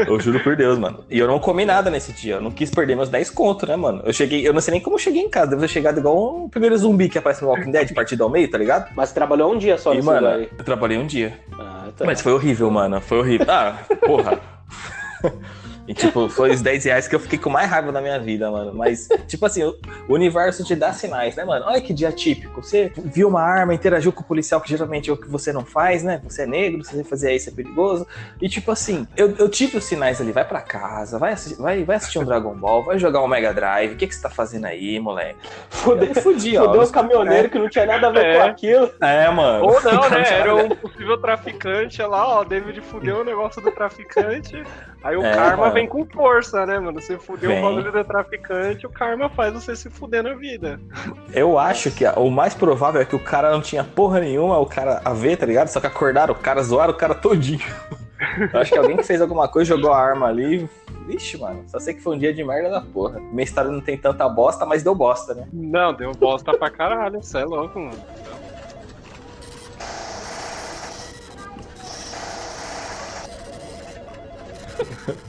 [0.08, 1.04] Eu juro por Deus, mano.
[1.10, 2.36] E eu não comi nada nesse dia.
[2.36, 4.02] Eu não quis perder meus 10 conto, né, mano?
[4.06, 5.52] Eu cheguei, eu não sei nem como eu cheguei em casa.
[5.52, 8.50] Deve ter chegado igual um primeiro zumbi que aparece no Walking Dead, partido ao meio,
[8.50, 8.92] tá ligado?
[8.96, 11.40] Mas você trabalhou um dia só E, nesse mano, lugar eu trabalhei um dia.
[11.60, 12.06] Ah, tá.
[12.06, 13.00] Mas foi horrível, mano.
[13.02, 13.46] Foi horrível.
[13.50, 14.40] Ah, porra.
[15.88, 18.50] E, tipo, foi os 10 reais que eu fiquei com mais raiva na minha vida,
[18.50, 18.74] mano.
[18.74, 19.76] Mas, tipo assim, o
[20.08, 21.66] universo te dá sinais, né, mano?
[21.66, 22.62] Olha que dia típico.
[22.64, 25.66] Você viu uma arma, interagiu com o policial, que geralmente é o que você não
[25.66, 26.22] faz, né?
[26.24, 28.08] Você é negro, se você fazer isso é perigoso.
[28.42, 30.32] E, tipo assim, eu, eu tive os sinais ali.
[30.32, 33.54] Vai pra casa, vai assistir, vai, vai assistir um Dragon Ball, vai jogar um Mega
[33.54, 33.94] Drive.
[33.94, 35.38] O que, que você tá fazendo aí, moleque?
[35.70, 36.66] Fudeu, Eu fudi, ó.
[36.66, 38.38] fudeu os caminhoneiros que não tinha nada a ver É.
[38.38, 38.90] com aquilo.
[39.02, 39.66] É, mano.
[39.66, 40.24] Ou não, né?
[40.30, 42.44] Era um possível traficante olha lá, ó.
[42.44, 44.64] David fudeu o negócio do traficante.
[45.04, 45.74] Aí o É, karma mano.
[45.74, 47.02] vem com força, né, mano?
[47.02, 47.60] Você fudeu Vem.
[47.60, 50.80] o bagulho do traficante, o karma faz você se fuder na vida.
[51.34, 54.66] Eu acho que o mais provável é que o cara não tinha porra nenhuma, o
[54.66, 55.68] cara a ver, tá ligado?
[55.68, 57.60] Só que acordaram o cara, zoaram o cara todinho.
[58.54, 60.70] Eu acho que alguém que fez alguma coisa, jogou a arma ali.
[61.06, 63.20] Vixe, mano, só sei que foi um dia de merda da porra.
[63.20, 65.46] Minha história não tem tanta bosta, mas deu bosta, né?
[65.52, 67.22] Não, deu bosta pra caralho.
[67.22, 67.98] Você é louco, mano.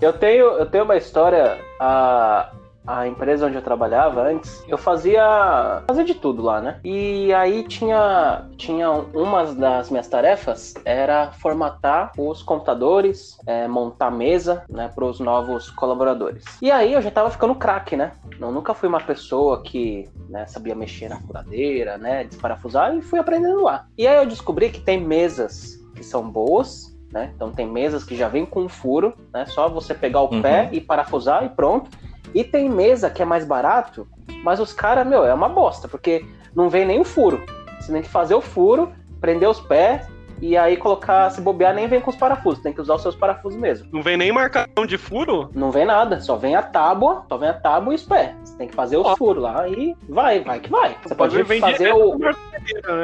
[0.01, 1.59] Eu tenho, eu tenho uma história.
[1.81, 2.51] A,
[2.87, 6.81] a empresa onde eu trabalhava antes, eu fazia, fazia de tudo lá, né?
[6.85, 14.64] E aí tinha, tinha uma das minhas tarefas era formatar os computadores, é, montar mesa,
[14.69, 16.45] né, para os novos colaboradores.
[16.61, 18.12] E aí eu já tava ficando craque, né?
[18.38, 23.19] Eu nunca fui uma pessoa que né, sabia mexer na furadeira, né, desparafusar e fui
[23.19, 23.87] aprendendo lá.
[23.97, 27.31] E aí eu descobri que tem mesas que são boas né?
[27.37, 29.46] Então tem mesas que já vem com furo, né?
[29.46, 30.42] Só você pegar o Uhum.
[30.42, 31.88] pé e parafusar e pronto.
[32.35, 34.09] E tem mesa que é mais barato,
[34.42, 37.40] mas os caras, meu, é uma bosta, porque não vem nem o furo.
[37.81, 40.05] Você tem que fazer o furo, prender os pés
[40.40, 42.62] e aí colocar, se bobear, nem vem com os parafusos.
[42.62, 43.88] Tem que usar os seus parafusos mesmo.
[43.92, 45.51] Não vem nem marcação de furo?
[45.55, 48.35] Não vem nada, só vem a tábua, só vem a tábua e os pés.
[48.44, 49.16] Você tem que fazer os Ó.
[49.16, 50.97] furos lá e vai, vai que vai.
[51.03, 52.18] Você pode vem fazer o.
[52.18, 52.33] né?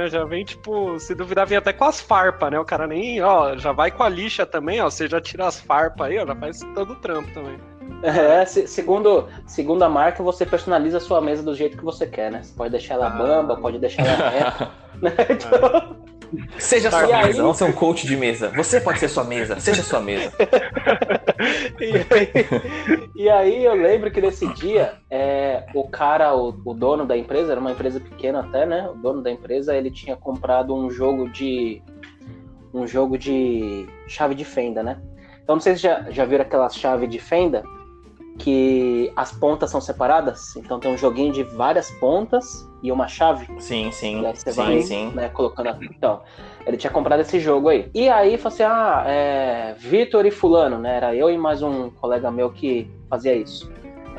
[0.08, 2.58] Já vem, tipo, se duvidar, vem até com as farpas, né?
[2.58, 4.90] O cara nem, ó, já vai com a lixa também, ó.
[4.90, 7.56] Você já tira as farpas aí, ó, já faz todo o trampo também.
[8.02, 12.06] É, se- segundo, segundo a marca, você personaliza a sua mesa do jeito que você
[12.06, 12.42] quer, né?
[12.42, 13.10] Você pode deixar ela Ah.
[13.10, 14.70] bamba, pode deixar ela reta.
[15.02, 15.10] né?
[15.30, 15.96] Então,
[16.58, 17.26] Seja sua E aí?
[17.26, 18.50] mesa, não ser um coach de mesa.
[18.50, 20.32] Você pode ser sua mesa, seja sua mesa.
[21.80, 27.06] e, aí, e aí eu lembro que nesse dia, é, o cara, o, o dono
[27.06, 28.88] da empresa, era uma empresa pequena até, né?
[28.88, 31.82] O dono da empresa, ele tinha comprado um jogo de.
[32.72, 35.00] um jogo de chave de fenda, né?
[35.42, 37.62] Então não sei se já, já viram aquelas chaves de fenda
[38.40, 40.56] que as pontas são separadas.
[40.56, 43.46] Então tem um joguinho de várias pontas e uma chave.
[43.60, 44.22] Sim, sim.
[44.22, 45.10] E aí você sim, vai, sim.
[45.14, 45.68] né, colocando.
[45.68, 46.22] a- Então,
[46.66, 47.90] ele tinha comprado esse jogo aí.
[47.94, 49.74] E aí, falou assim: ah, é.
[49.78, 50.96] Vitor e Fulano, né?
[50.96, 53.70] Era eu e mais um colega meu que fazia isso.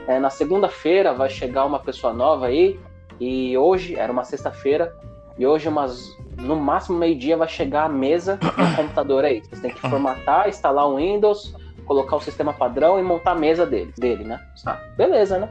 [0.08, 2.80] É, na segunda-feira vai chegar uma pessoa nova aí.
[3.20, 4.96] E hoje, era uma sexta-feira.
[5.38, 6.00] E hoje, umas.
[6.38, 9.42] No máximo meio-dia, vai chegar a mesa do computador aí.
[9.50, 11.54] Você tem que formatar, instalar o Windows,
[11.92, 14.40] colocar o sistema padrão e montar a mesa dele, dele né?
[14.66, 15.50] Ah, beleza, né?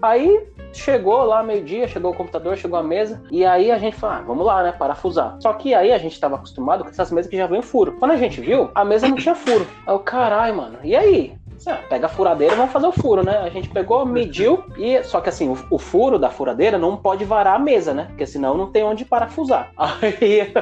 [0.00, 4.16] Aí chegou lá meio-dia, chegou o computador, chegou a mesa, e aí a gente falou,
[4.16, 5.36] ah, vamos lá, né, parafusar.
[5.40, 7.96] Só que aí a gente tava acostumado com essas mesas que já vem furo.
[7.98, 9.66] Quando a gente viu, a mesa não tinha furo.
[9.84, 11.36] Aí o caralho, mano, e aí?
[11.88, 13.38] Pega a furadeira e vamos fazer o furo, né?
[13.38, 17.24] A gente pegou, mediu, e só que assim, o, o furo da furadeira não pode
[17.24, 18.06] varar a mesa, né?
[18.08, 19.70] Porque senão não tem onde parafusar.
[19.76, 20.52] Aí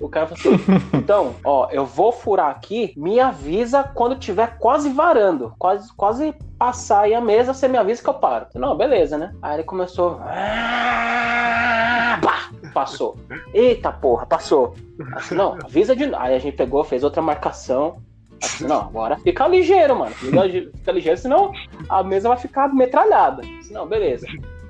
[0.00, 0.64] o cara falou assim:
[0.96, 7.02] então, ó, eu vou furar aqui, me avisa quando tiver quase varando, quase, quase passar
[7.02, 8.46] aí a mesa, você me avisa que eu paro.
[8.54, 9.32] Não, beleza, né?
[9.40, 10.20] Aí ele começou.
[10.22, 13.16] "Ah, pá", Passou.
[13.52, 14.74] Eita porra, passou.
[15.14, 16.22] Assim, não, avisa de novo.
[16.22, 17.96] Aí a gente pegou, fez outra marcação.
[18.42, 20.14] Assim, não, agora fica ligeiro, mano.
[20.14, 21.52] Fica, ligeiro, senão
[21.88, 23.42] a mesa vai ficar metralhada.
[23.60, 24.26] Assim, não, beleza.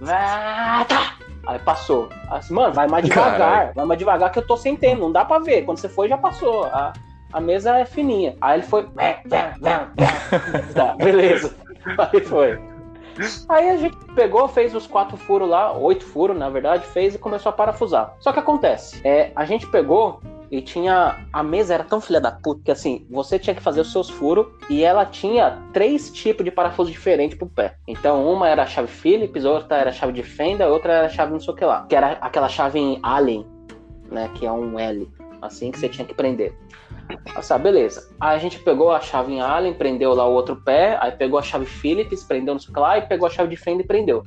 [0.07, 1.15] Ah, tá.
[1.47, 2.09] Aí passou.
[2.31, 3.39] Assim, mano, vai mais devagar.
[3.39, 3.75] Caralho.
[3.75, 5.03] Vai mais devagar que eu tô sem tempo.
[5.03, 5.63] Não dá pra ver.
[5.63, 6.65] Quando você foi, já passou.
[6.65, 6.93] A,
[7.33, 8.37] a mesa é fininha.
[8.41, 8.87] Aí ele foi.
[10.75, 11.55] Tá, beleza.
[11.99, 12.59] Aí foi.
[13.49, 17.19] Aí a gente pegou, fez os quatro furos lá, oito furos, na verdade, fez e
[17.19, 18.15] começou a parafusar.
[18.19, 21.27] Só que acontece, é, a gente pegou e tinha.
[21.33, 24.11] A mesa era tão filha da puta que assim, você tinha que fazer os seus
[24.11, 27.77] furos e ela tinha três tipos de parafuso diferentes pro pé.
[27.87, 31.11] Então, uma era a chave Phillips, outra era a chave de fenda, outra era a
[31.11, 31.87] chave não sei o que lá.
[31.89, 33.47] Que era aquela chave em Allen,
[34.11, 34.29] né?
[34.35, 35.09] Que é um L,
[35.41, 36.55] assim que você tinha que prender.
[37.35, 38.09] Nossa, beleza.
[38.21, 41.39] Aí a gente pegou a chave em Allen, prendeu lá o outro pé, aí pegou
[41.39, 44.25] a chave Phillips, prendeu no lá e pegou a chave de fenda e prendeu.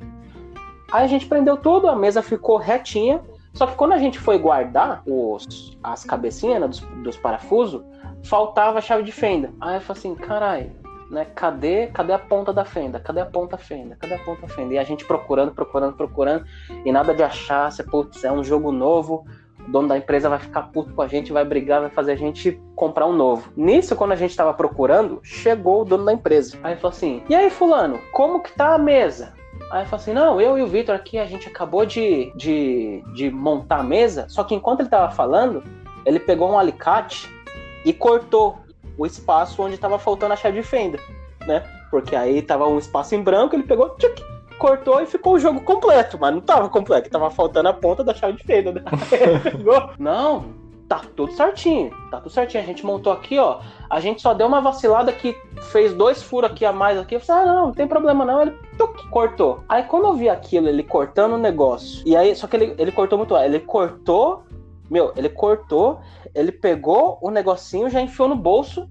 [0.92, 3.22] Aí a gente prendeu tudo, a mesa ficou retinha.
[3.54, 7.84] Só que quando a gente foi guardar os, as cabecinhas né, dos, dos parafusos,
[8.24, 9.54] faltava a chave de fenda.
[9.62, 10.72] Aí eu falei assim, caralho,
[11.10, 11.26] né?
[11.36, 13.00] Cadê, cadê a ponta da fenda?
[13.00, 13.96] Cadê a ponta fenda?
[13.96, 14.74] Cadê a ponta fenda?
[14.74, 16.46] E a gente procurando, procurando, procurando,
[16.84, 19.24] e nada de achar, se putz, é um jogo novo,
[19.68, 22.18] o dono da empresa vai ficar puto com a gente, vai brigar, vai fazer a
[22.18, 23.52] gente comprar um novo.
[23.56, 26.58] Nisso, quando a gente tava procurando, chegou o dono da empresa.
[26.64, 29.33] Aí falou assim: E aí, fulano, como que tá a mesa?
[29.74, 33.32] Aí falou assim: Não, eu e o Vitor aqui, a gente acabou de, de, de
[33.32, 34.28] montar a mesa.
[34.30, 35.64] Só que enquanto ele tava falando,
[36.06, 37.28] ele pegou um alicate
[37.84, 38.60] e cortou
[38.96, 41.00] o espaço onde tava faltando a chave de fenda,
[41.48, 41.64] né?
[41.90, 44.24] Porque aí tava um espaço em branco, ele pegou, tchuc,
[44.60, 48.14] cortou e ficou o jogo completo, mas não tava completo, tava faltando a ponta da
[48.14, 48.74] chave de fenda.
[48.74, 48.84] Né?
[49.98, 50.46] não,
[50.94, 52.64] tá tudo certinho, tá tudo certinho.
[52.64, 53.60] A gente montou aqui, ó.
[53.90, 55.36] A gente só deu uma vacilada que
[55.72, 57.16] fez dois furos aqui a mais aqui.
[57.16, 58.42] Eu falei, ah, não, não tem problema não.
[58.42, 59.64] Ele tuc, cortou.
[59.68, 62.92] Aí quando eu vi aquilo, ele cortando o negócio, e aí, só que ele, ele
[62.92, 64.44] cortou muito, ele cortou,
[64.90, 66.00] meu, ele cortou,
[66.36, 68.88] ele pegou o negocinho, já enfiou no bolso.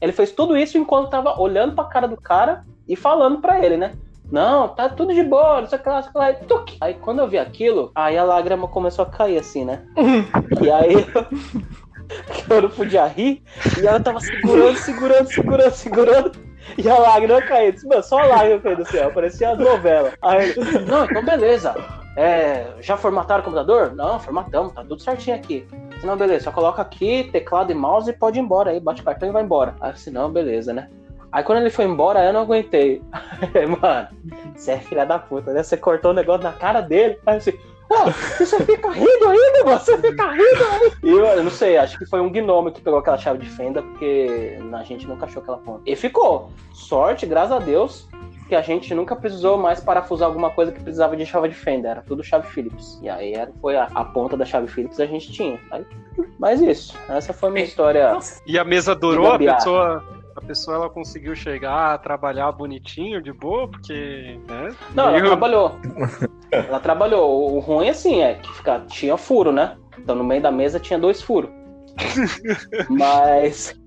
[0.00, 3.76] Ele fez tudo isso enquanto tava olhando pra cara do cara e falando pra ele,
[3.76, 3.96] né?
[4.30, 6.32] Não, tá tudo de boa, não sei o que lá, sei o que lá.
[6.34, 6.76] Tuc.
[6.80, 9.82] Aí quando eu vi aquilo, aí a lágrima começou a cair assim, né?
[10.62, 10.94] e aí
[12.50, 13.42] eu não podia rir,
[13.80, 16.48] e ela tava segurando, segurando, segurando, segurando.
[16.76, 17.74] E a lágrima caiu.
[17.84, 20.12] Mano, só a lágrima caiu do céu, parecia as novelas.
[20.20, 21.74] Aí ele, não, então beleza.
[22.16, 23.94] É, já formataram o computador?
[23.94, 25.66] Não, formatamos, tá tudo certinho aqui.
[26.02, 29.28] Não, beleza, só coloca aqui, teclado e mouse e pode ir embora aí, bate cartão
[29.28, 29.76] e vai embora.
[29.80, 30.90] Aí eu disse, não, beleza, né?
[31.30, 33.02] Aí quando ele foi embora, eu não aguentei.
[33.80, 34.08] Mano,
[34.54, 35.62] você é filha da puta, né?
[35.62, 37.18] Você cortou o negócio na cara dele.
[37.26, 37.52] Aí assim,
[37.90, 39.78] oh, você fica rindo ainda, mano?
[39.78, 40.92] Você fica rindo aí.
[41.02, 43.50] E eu, eu, não sei, acho que foi um gnomo que pegou aquela chave de
[43.50, 45.82] fenda, porque a gente nunca achou aquela ponta.
[45.86, 46.50] E ficou.
[46.72, 48.08] Sorte, graças a Deus,
[48.48, 51.88] que a gente nunca precisou mais parafusar alguma coisa que precisava de chave de fenda.
[51.88, 52.98] Era tudo chave Phillips.
[53.02, 55.60] E aí era, foi a, a ponta da chave Phillips a gente tinha.
[55.70, 55.84] Aí,
[56.38, 56.96] mas isso.
[57.08, 58.18] Essa foi a minha história.
[58.46, 60.02] E a mesa durou, a pessoa
[60.38, 64.38] a pessoa ela conseguiu chegar, trabalhar bonitinho, de boa, porque.
[64.48, 64.74] Né?
[64.94, 65.78] Não, ela trabalhou.
[66.50, 67.54] ela trabalhou.
[67.54, 69.76] O ruim, assim, é que fica, tinha furo, né?
[69.98, 71.50] Então no meio da mesa tinha dois furos.
[72.88, 73.78] mas.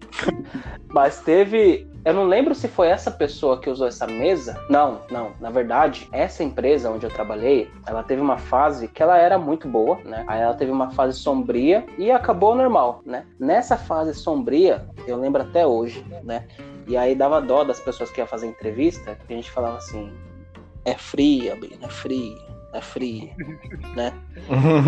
[0.90, 1.88] Mas teve.
[2.04, 4.60] Eu não lembro se foi essa pessoa que usou essa mesa.
[4.70, 5.34] Não, não.
[5.40, 9.68] Na verdade, essa empresa onde eu trabalhei, ela teve uma fase que ela era muito
[9.68, 10.24] boa, né?
[10.28, 13.26] Aí ela teve uma fase sombria e acabou normal, né?
[13.40, 16.48] Nessa fase sombria, eu lembro até hoje, né?
[16.88, 20.12] E aí dava dó das pessoas que iam fazer entrevista, que a gente falava assim:
[20.84, 23.30] é fria, Brina, é fria é frio,
[23.96, 24.14] né?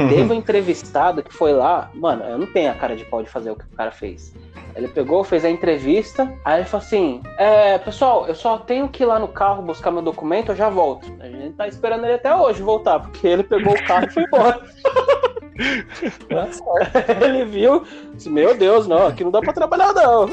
[0.09, 3.29] Teve um entrevistado que foi lá, mano, eu não tenho a cara de pau de
[3.29, 4.33] fazer o que o cara fez.
[4.75, 9.03] Ele pegou, fez a entrevista, aí ele falou assim: é, pessoal, eu só tenho que
[9.03, 11.11] ir lá no carro buscar meu documento, eu já volto.
[11.19, 14.23] A gente tá esperando ele até hoje voltar, porque ele pegou o carro e foi
[14.23, 14.61] embora.
[17.23, 17.83] ele viu,
[18.15, 20.27] disse, meu Deus, não, aqui não dá pra trabalhar, não.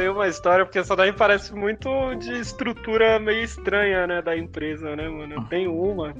[0.00, 4.96] Tem uma história, porque essa daí parece muito de estrutura meio estranha, né, da empresa,
[4.96, 5.34] né, mano?
[5.34, 6.14] Eu tenho uma,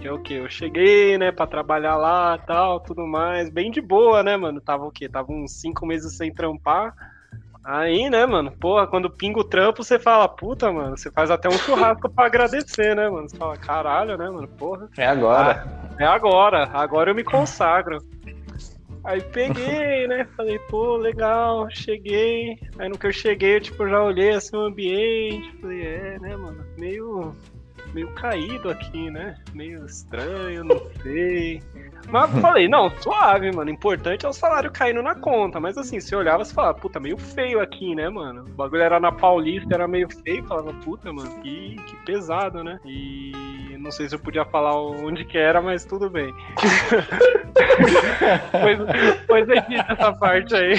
[0.00, 0.34] que é o quê?
[0.34, 4.60] Eu cheguei, né, pra trabalhar lá tal, tudo mais, bem de boa, né, mano?
[4.60, 5.08] Tava o quê?
[5.08, 6.94] Tava uns cinco meses sem trampar.
[7.64, 11.48] Aí, né, mano, porra, quando pinga o trampo, você fala, puta, mano, você faz até
[11.48, 13.28] um churrasco pra agradecer, né, mano?
[13.28, 14.88] Você fala, caralho, né, mano, porra.
[14.96, 15.64] É agora.
[15.98, 17.98] Ah, é agora, agora eu me consagro.
[19.04, 20.24] Aí peguei, né?
[20.36, 22.56] Falei, pô, legal, cheguei.
[22.78, 25.52] Aí no que eu cheguei, eu tipo, já olhei assim o ambiente.
[25.60, 26.64] Falei, é, né, mano?
[26.78, 27.34] Meio.
[27.92, 29.36] Meio caído aqui, né?
[29.52, 31.62] Meio estranho, não sei.
[32.08, 33.70] Mas falei, não, suave, mano.
[33.70, 35.60] Importante é o salário caindo na conta.
[35.60, 38.44] Mas assim, se olhava, você falava, puta, meio feio aqui, né, mano?
[38.44, 40.44] O bagulho era na Paulista, era meio feio.
[40.44, 42.80] Falava, puta, mano, que, que pesado, né?
[42.84, 46.32] E não sei se eu podia falar onde que era, mas tudo bem.
[48.52, 48.78] pois,
[49.26, 50.74] pois edita essa parte aí.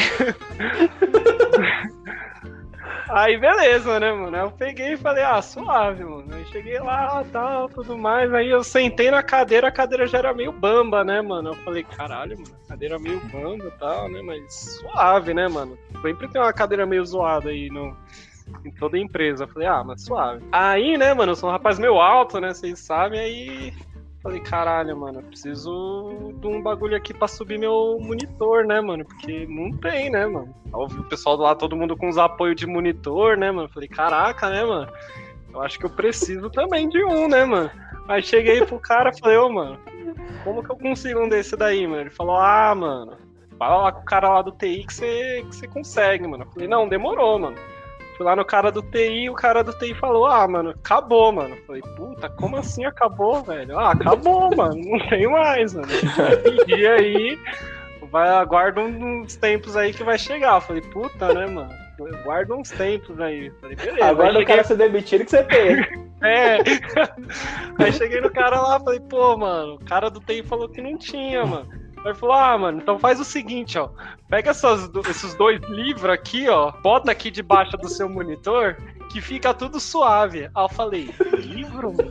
[3.13, 4.35] Aí beleza, né, mano?
[4.35, 6.33] Eu peguei e falei, ah, suave, mano.
[6.33, 8.33] Aí cheguei lá, tal, tudo mais.
[8.33, 11.51] Aí eu sentei na cadeira, a cadeira já era meio bamba, né, mano?
[11.51, 14.19] Eu falei, caralho, mano, cadeira meio bamba e tal, né?
[14.23, 15.77] Mas suave, né, mano?
[16.01, 17.95] Sempre tem uma cadeira meio zoada aí no,
[18.65, 19.43] em toda empresa.
[19.43, 20.43] Eu falei, ah, mas suave.
[20.51, 22.51] Aí, né, mano, eu sou um rapaz meio alto, né?
[22.51, 23.73] Vocês sabem, aí
[24.23, 29.03] Falei, caralho, mano, preciso de um bagulho aqui pra subir meu monitor, né, mano?
[29.03, 30.55] Porque não tem, né, mano?
[30.71, 33.67] Ouvi o pessoal lá, todo mundo com os apoios de monitor, né, mano?
[33.67, 34.89] Falei, caraca, né, mano?
[35.53, 37.69] Eu acho que eu preciso também de um, né, mano?
[38.07, 39.77] Aí cheguei pro cara falei, ô, mano,
[40.45, 42.03] como que eu consigo um desse daí, mano?
[42.03, 43.17] Ele falou, ah, mano,
[43.59, 46.45] fala lá com o cara lá do TI que você, que você consegue, mano.
[46.45, 47.57] Eu falei, não, demorou, mano.
[48.23, 51.57] Fui lá no cara do TI, o cara do TI falou: Ah, mano, acabou, mano.
[51.67, 53.77] Falei, puta, como assim acabou, velho?
[53.77, 55.89] Ah, acabou, mano, não tem mais, mano.
[56.41, 57.37] Pedi aí,
[58.09, 60.61] vai, aguarda uns tempos aí que vai chegar.
[60.61, 61.69] Falei, puta, né, mano?
[62.23, 63.51] Guarda uns tempos aí.
[63.59, 64.05] Falei, beleza.
[64.05, 65.81] Aguarda o cara ser demitido que você tem.
[66.23, 66.59] é.
[67.77, 70.97] Aí cheguei no cara lá, falei, pô, mano, o cara do TI falou que não
[70.97, 71.82] tinha, mano.
[72.05, 73.89] Aí falou: Ah, mano, então faz o seguinte, ó.
[74.29, 76.71] Pega essas, esses dois livros aqui, ó.
[76.81, 78.75] Bota aqui debaixo do seu monitor,
[79.11, 80.49] que fica tudo suave.
[80.53, 81.93] Aí eu falei: Livro?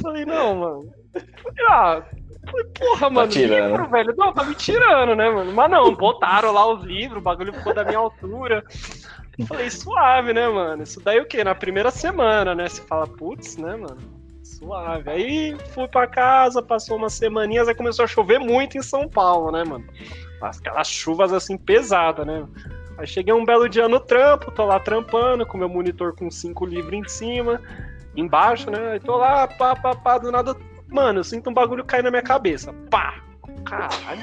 [0.00, 0.92] falei: Não, mano.
[1.68, 2.02] Ah.
[2.46, 4.14] Falei, porra, mano, tá livro, velho.
[4.18, 5.50] Não, tá me tirando, né, mano?
[5.52, 8.62] Mas não, botaram lá os livros, o bagulho ficou da minha altura.
[9.48, 10.82] Falei, suave, né, mano?
[10.82, 11.42] Isso daí o quê?
[11.42, 12.68] Na primeira semana, né?
[12.68, 14.23] Você fala, putz, né, mano?
[14.64, 15.10] Suave.
[15.10, 19.52] Aí fui pra casa, passou umas semaninhas, aí começou a chover muito em São Paulo,
[19.52, 19.84] né, mano?
[20.40, 22.46] Aquelas chuvas assim pesadas, né?
[22.96, 26.64] Aí cheguei um belo dia no trampo, tô lá trampando, com meu monitor com cinco
[26.64, 27.60] livros em cima,
[28.16, 28.92] embaixo, né?
[28.92, 30.56] Aí tô lá, pá, pá, pá, do nada.
[30.88, 32.72] Mano, eu sinto um bagulho cair na minha cabeça.
[32.90, 33.22] Pá!
[33.64, 34.22] Caralho!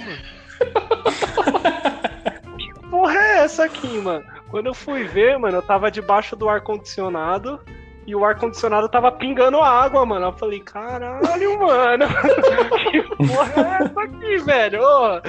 [2.58, 4.23] que porra é essa aqui, mano?
[4.49, 7.60] Quando eu fui ver, mano, eu tava debaixo do ar-condicionado
[8.05, 10.27] e o ar-condicionado tava pingando água, mano.
[10.27, 12.05] Eu falei, caralho, mano.
[12.91, 14.81] que porra é essa aqui, velho?
[14.81, 15.21] Ô,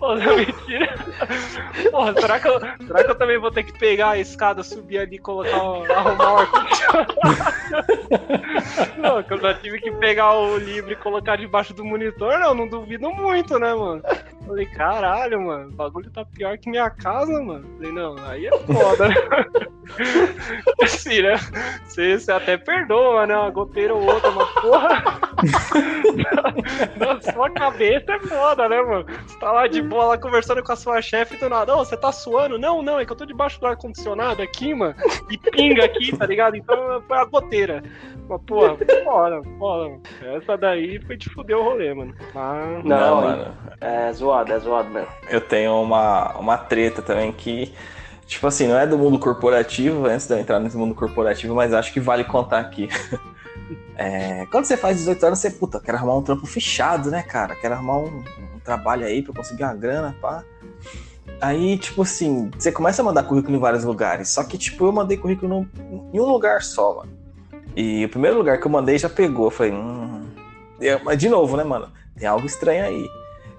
[0.00, 0.94] ô, não, mentira.
[1.90, 4.98] Porra, será que, eu, será que eu também vou ter que pegar a escada, subir
[4.98, 7.14] ali e colocar, arrumar o ar-condicionado?
[8.98, 12.54] não, que eu já tive que pegar o livro e colocar debaixo do monitor, não,
[12.54, 14.02] não duvido muito, né, mano?
[14.46, 17.66] Falei, caralho, mano, o bagulho tá pior que minha casa, mano.
[17.76, 19.14] Falei, não, aí é foda, né?
[20.82, 21.34] assim, né?
[21.84, 23.36] Você você até perdoa, né?
[23.36, 25.02] Uma goteira ou outra, mas porra.
[26.96, 29.06] na, sua cabeça é foda, né, mano?
[29.26, 31.74] Você tá lá de boa, lá conversando com a sua chefe do nada.
[31.74, 32.58] Ô, oh, você tá suando?
[32.58, 34.94] Não, não, é que eu tô debaixo do ar-condicionado aqui, mano.
[35.30, 36.56] E pinga aqui, tá ligado?
[36.56, 37.82] Então foi a goteira.
[38.28, 39.88] Mas, porra, foda, foda.
[39.88, 40.02] Mano.
[40.22, 42.14] Essa daí foi de fuder o rolê, mano.
[42.34, 43.56] Ah, não, não, mano.
[43.80, 45.08] É zoado, é zoado mesmo.
[45.30, 47.72] Eu tenho uma, uma treta também que.
[48.28, 51.72] Tipo assim, não é do mundo corporativo, antes de eu entrar nesse mundo corporativo, mas
[51.72, 52.88] acho que vale contar aqui.
[54.00, 57.56] É, quando você faz 18 anos, você, puta, quero arrumar um trampo fechado, né, cara?
[57.56, 58.22] Quero arrumar um,
[58.54, 60.44] um trabalho aí pra conseguir uma grana, pá.
[61.40, 64.28] Aí, tipo assim, você começa a mandar currículo em vários lugares.
[64.28, 65.66] Só que, tipo, eu mandei currículo
[66.14, 67.12] em um lugar só, mano.
[67.76, 69.46] E o primeiro lugar que eu mandei já pegou.
[69.46, 70.22] Eu falei, hum.
[71.04, 71.90] Mas de novo, né, mano?
[72.16, 73.04] Tem algo estranho aí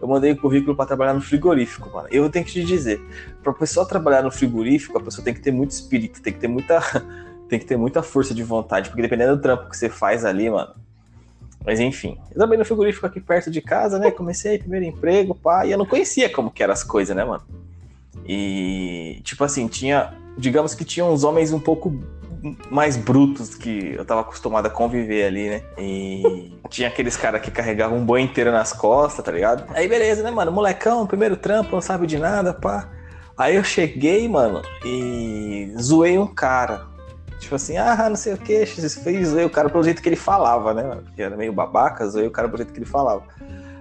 [0.01, 2.07] eu mandei currículo para trabalhar no frigorífico, mano.
[2.11, 3.01] Eu tenho que te dizer,
[3.43, 6.47] para pessoa trabalhar no frigorífico, a pessoa tem que ter muito espírito, tem que ter
[6.47, 6.79] muita
[7.47, 10.49] tem que ter muita força de vontade, porque dependendo do trampo que você faz ali,
[10.49, 10.75] mano.
[11.65, 14.11] Mas enfim, eu também no frigorífico aqui perto de casa, né?
[14.11, 17.43] Comecei primeiro emprego, pá, e eu não conhecia como que eram as coisas, né, mano?
[18.25, 21.99] E tipo assim, tinha, digamos que tinha uns homens um pouco
[22.69, 25.63] mais brutos que eu tava acostumado a conviver ali, né?
[25.77, 29.65] E tinha aqueles caras que carregavam um boi inteiro nas costas, tá ligado?
[29.73, 30.51] Aí beleza, né, mano?
[30.51, 32.87] Molecão, primeiro trampo, não sabe de nada, pá.
[33.39, 36.85] Aí eu cheguei, mano, e zoei um cara.
[37.39, 40.17] Tipo assim, ah, não sei o que, fez zoei o cara pelo jeito que ele
[40.17, 40.83] falava, né?
[41.05, 43.23] Porque era meio babaca, zoei o cara pelo jeito que ele falava.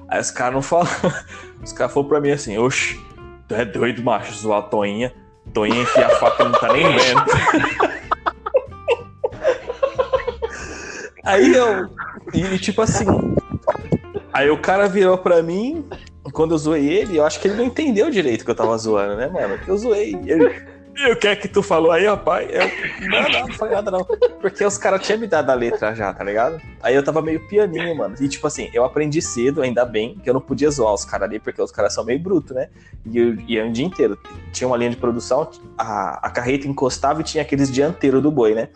[0.06, 0.86] Aí os caras não falam.
[1.60, 3.00] Os caras falaram pra mim assim, oxe,
[3.48, 5.12] tu é doido, macho, zoar a Toinha.
[5.52, 7.24] Toinha enfia a faca não tá nem vendo.
[11.24, 11.90] Aí eu.
[12.32, 13.06] E tipo assim.
[14.32, 15.84] Aí o cara virou pra mim,
[16.32, 19.16] quando eu zoei ele, eu acho que ele não entendeu direito que eu tava zoando,
[19.16, 19.58] né, mano?
[19.58, 20.14] Que eu zoei.
[20.24, 20.78] Ele.
[20.98, 22.48] E o que é que tu falou aí, rapaz?
[22.50, 24.04] Eu, não, não, não foi nada, não.
[24.40, 26.60] Porque os caras tinham me dado a letra já, tá ligado?
[26.82, 28.16] Aí eu tava meio pianinho, mano.
[28.20, 31.28] E tipo assim, eu aprendi cedo, ainda bem, que eu não podia zoar os caras
[31.28, 32.68] ali, porque os caras são meio brutos, né?
[33.06, 34.18] E eu ia o dia inteiro.
[34.52, 38.54] Tinha uma linha de produção, a, a carreta encostava e tinha aqueles dianteiros do boi,
[38.54, 38.68] né?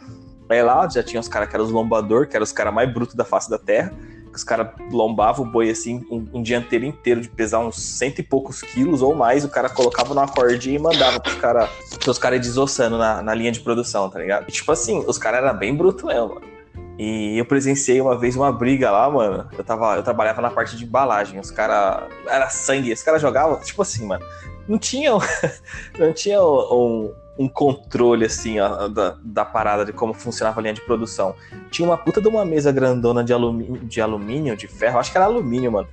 [0.49, 2.93] Aí lá já tinha os caras que eram os lombador, que eram os caras mais
[2.93, 3.93] brutos da face da terra.
[4.35, 8.23] Os caras lombavam o boi assim um, um dianteiro inteiro de pesar uns cento e
[8.23, 9.45] poucos quilos ou mais.
[9.45, 11.71] O cara colocava numa cordinha e mandava pros caras
[12.07, 14.49] os caras desossando na, na linha de produção, tá ligado?
[14.49, 16.53] E, tipo assim, os caras eram bem brutos mesmo, mano.
[16.99, 19.49] E eu presenciei uma vez uma briga lá, mano.
[19.57, 21.41] Eu, tava, eu trabalhava na parte de embalagem.
[21.41, 22.09] Os caras.
[22.27, 22.93] Era sangue.
[22.93, 23.59] Os caras jogavam.
[23.61, 24.25] Tipo assim, mano.
[24.69, 25.11] Não tinha,
[25.99, 30.75] não tinha um, um controle, assim, ó, da, da parada de como funcionava a linha
[30.75, 31.35] de produção.
[31.71, 34.99] Tinha uma puta de uma mesa grandona de alumínio, de alumínio, de ferro.
[34.99, 35.89] Acho que era alumínio, mano.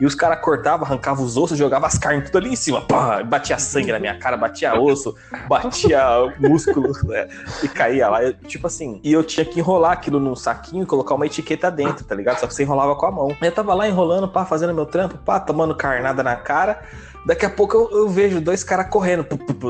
[0.00, 2.80] E os caras cortavam, arrancavam os ossos, jogavam as carnes tudo ali em cima.
[2.82, 5.14] Pá, batia sangue na minha cara, batia osso,
[5.48, 6.02] batia
[6.38, 7.28] músculo né?
[7.62, 8.22] e caía lá.
[8.22, 11.70] Eu, tipo assim, e eu tinha que enrolar aquilo num saquinho e colocar uma etiqueta
[11.70, 12.38] dentro, tá ligado?
[12.38, 13.36] Só que você enrolava com a mão.
[13.40, 16.82] Eu tava lá enrolando, pá, fazendo meu trampo, pá, tomando carnada na cara.
[17.24, 19.26] Daqui a pouco eu, eu vejo dois caras correndo,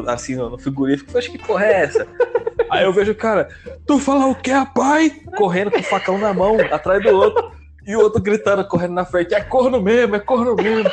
[0.06, 1.16] assim, no, no frigorífico.
[1.16, 2.06] Acho que porra é essa?
[2.70, 3.48] Aí eu vejo o cara,
[3.86, 5.10] tu fala o que, pai?
[5.36, 7.52] Correndo com o facão na mão, atrás do outro.
[7.86, 10.90] E o outro gritando, correndo na frente, é corno mesmo, é corno mesmo.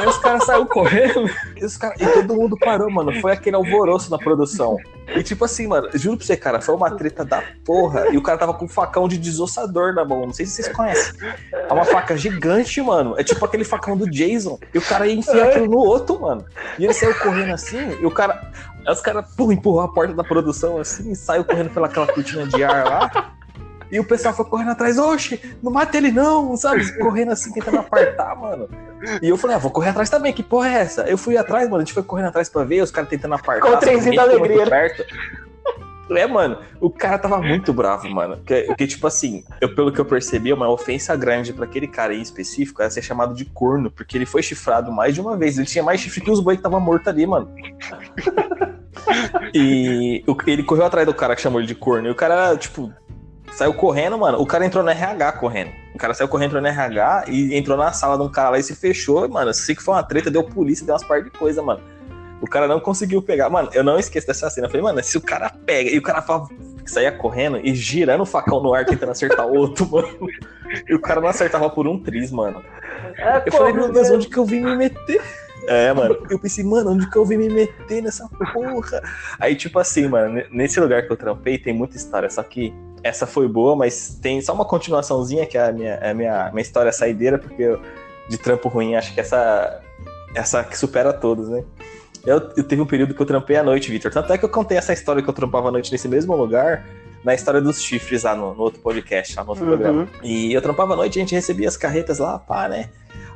[0.00, 1.94] Aí os caras saíram correndo e, os cara...
[2.00, 3.12] e todo mundo parou, mano.
[3.20, 4.78] Foi aquele alvoroço na produção.
[5.14, 8.08] E tipo assim, mano, juro pra você, cara, foi uma treta da porra.
[8.08, 10.24] E o cara tava com um facão de desossador na mão.
[10.24, 11.14] Não sei se vocês conhecem.
[11.52, 13.14] É uma faca gigante, mano.
[13.18, 14.58] É tipo aquele facão do Jason.
[14.72, 16.46] E o cara ia enfiar aquilo no outro, mano.
[16.78, 18.50] E ele saiu correndo assim, e o cara.
[18.86, 22.64] Aí os caras empurrou a porta da produção assim, e saiu correndo pelaquela cortina de
[22.64, 23.32] ar lá.
[23.90, 26.98] E o pessoal foi correndo atrás, oxe, não mata ele não, sabe?
[26.98, 28.68] Correndo assim, tentando apartar, mano.
[29.20, 31.02] E eu falei, ah, vou correr atrás também, que porra é essa?
[31.02, 33.68] Eu fui atrás, mano, a gente foi correndo atrás pra ver, os caras tentando apartar.
[33.68, 34.64] Com o trenzinho da alegria.
[34.64, 34.70] Né?
[34.70, 35.04] Perto.
[36.16, 38.36] É, mano, o cara tava muito bravo, mano.
[38.36, 42.14] Porque, porque, tipo assim, eu, pelo que eu percebi, uma ofensa grande para aquele cara
[42.14, 45.56] em específico era ser chamado de corno, porque ele foi chifrado mais de uma vez.
[45.56, 47.48] Ele tinha mais chifre que os boi que tava morto ali, mano.
[49.54, 52.08] e ele correu atrás do cara que chamou ele de corno.
[52.08, 52.92] E o cara, tipo,
[53.52, 54.40] saiu correndo, mano.
[54.40, 55.70] O cara entrou no RH correndo.
[55.94, 58.58] O cara saiu correndo, entrou no RH e entrou na sala de um cara lá
[58.58, 59.28] e se fechou.
[59.28, 61.80] Mano, sei que foi uma treta, deu polícia, deu umas par de coisa, mano.
[62.40, 63.50] O cara não conseguiu pegar.
[63.50, 64.66] Mano, eu não esqueço dessa cena.
[64.66, 66.24] Eu falei, mano, se o cara pega e o cara
[66.86, 70.08] saía correndo e girando o facão no ar tentando acertar o outro, mano.
[70.88, 72.62] E o cara não acertava por um triz, mano.
[73.16, 75.20] É, eu falei, meu Deus, onde que eu vim me meter?
[75.66, 76.16] É, mano.
[76.30, 79.02] Eu pensei, mano, onde que eu vim me meter nessa porra?
[79.38, 82.72] Aí, tipo assim, mano, nesse lugar que eu trampei tem muita história, só que
[83.02, 86.50] essa foi boa, mas tem só uma continuaçãozinha, que é a minha, é a minha,
[86.50, 87.80] minha história saideira, porque eu,
[88.28, 89.80] de trampo ruim, acho que essa,
[90.34, 91.64] essa que supera todos, né?
[92.24, 94.12] Eu, eu teve um período que eu trampei à noite, Victor.
[94.12, 96.86] Tanto é que eu contei essa história que eu trampava à noite nesse mesmo lugar,
[97.24, 99.70] na história dos chifres lá no, no outro podcast, lá no outro uhum.
[99.70, 100.08] programa.
[100.22, 102.90] E eu trampava à noite, a gente recebia as carretas lá, pá, né?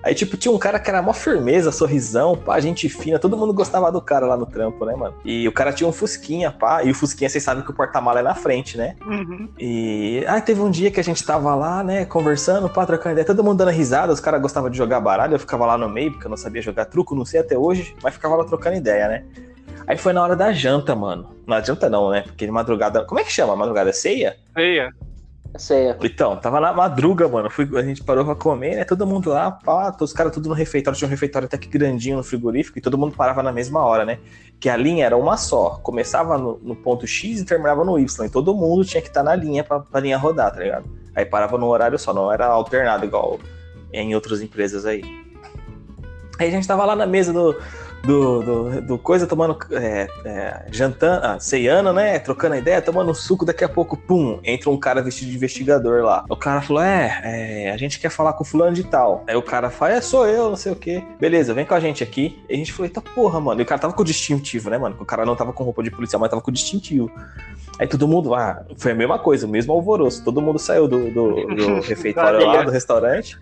[0.05, 3.55] Aí, tipo, tinha um cara que era mó firmeza, sorrisão, pá, gente fina, todo mundo
[3.55, 5.15] gostava do cara lá no trampo, né, mano?
[5.25, 8.21] E o cara tinha um Fusquinha, pá, e o Fusquinha, vocês sabem que o porta-mala
[8.21, 8.97] é na frente, né?
[9.07, 9.49] Uhum.
[9.59, 13.25] E aí teve um dia que a gente tava lá, né, conversando, pá, trocando ideia,
[13.25, 16.13] todo mundo dando risada, os caras gostavam de jogar baralho, eu ficava lá no meio,
[16.13, 19.09] porque eu não sabia jogar truco, não sei até hoje, mas ficava lá trocando ideia,
[19.09, 19.25] né?
[19.87, 21.35] Aí foi na hora da janta, mano.
[21.47, 22.23] Não janta não, né?
[22.23, 23.05] Porque de madrugada.
[23.05, 23.55] Como é que chama?
[23.55, 24.37] Madrugada ceia?
[24.55, 24.95] Ceia.
[25.57, 25.97] Ceia.
[26.03, 27.49] Então, tava na madruga, mano.
[27.49, 28.85] Fui, a gente parou pra comer, né?
[28.85, 30.99] Todo mundo lá, pá, os caras tudo no refeitório.
[30.99, 34.05] Tinha um refeitório até que grandinho no frigorífico e todo mundo parava na mesma hora,
[34.05, 34.19] né?
[34.59, 35.79] Que a linha era uma só.
[35.83, 38.27] Começava no, no ponto X e terminava no Y.
[38.27, 40.91] E todo mundo tinha que estar tá na linha pra, pra linha rodar, tá ligado?
[41.15, 43.39] Aí parava no horário só, não era alternado igual
[43.93, 45.03] em outras empresas aí.
[46.39, 47.57] Aí a gente tava lá na mesa do,
[48.05, 52.19] do, do, do coisa, tomando é, é, jantando, ah, ceiano, né?
[52.19, 56.25] Trocando ideia, tomando suco, daqui a pouco, pum, entra um cara vestido de investigador lá.
[56.29, 59.25] O cara falou: é, é, a gente quer falar com o fulano de tal.
[59.27, 61.03] Aí o cara fala: é, sou eu, não sei o quê.
[61.19, 62.43] Beleza, vem com a gente aqui.
[62.49, 63.61] E a gente falou: eita porra, mano.
[63.61, 64.97] E o cara tava com o distintivo, né, mano?
[65.01, 67.11] O cara não tava com roupa de policial, mas tava com o distintivo.
[67.79, 70.23] Aí todo mundo, ah, foi a mesma coisa, o mesmo alvoroço.
[70.25, 73.37] Todo mundo saiu do, do, do refeitório lá, do restaurante.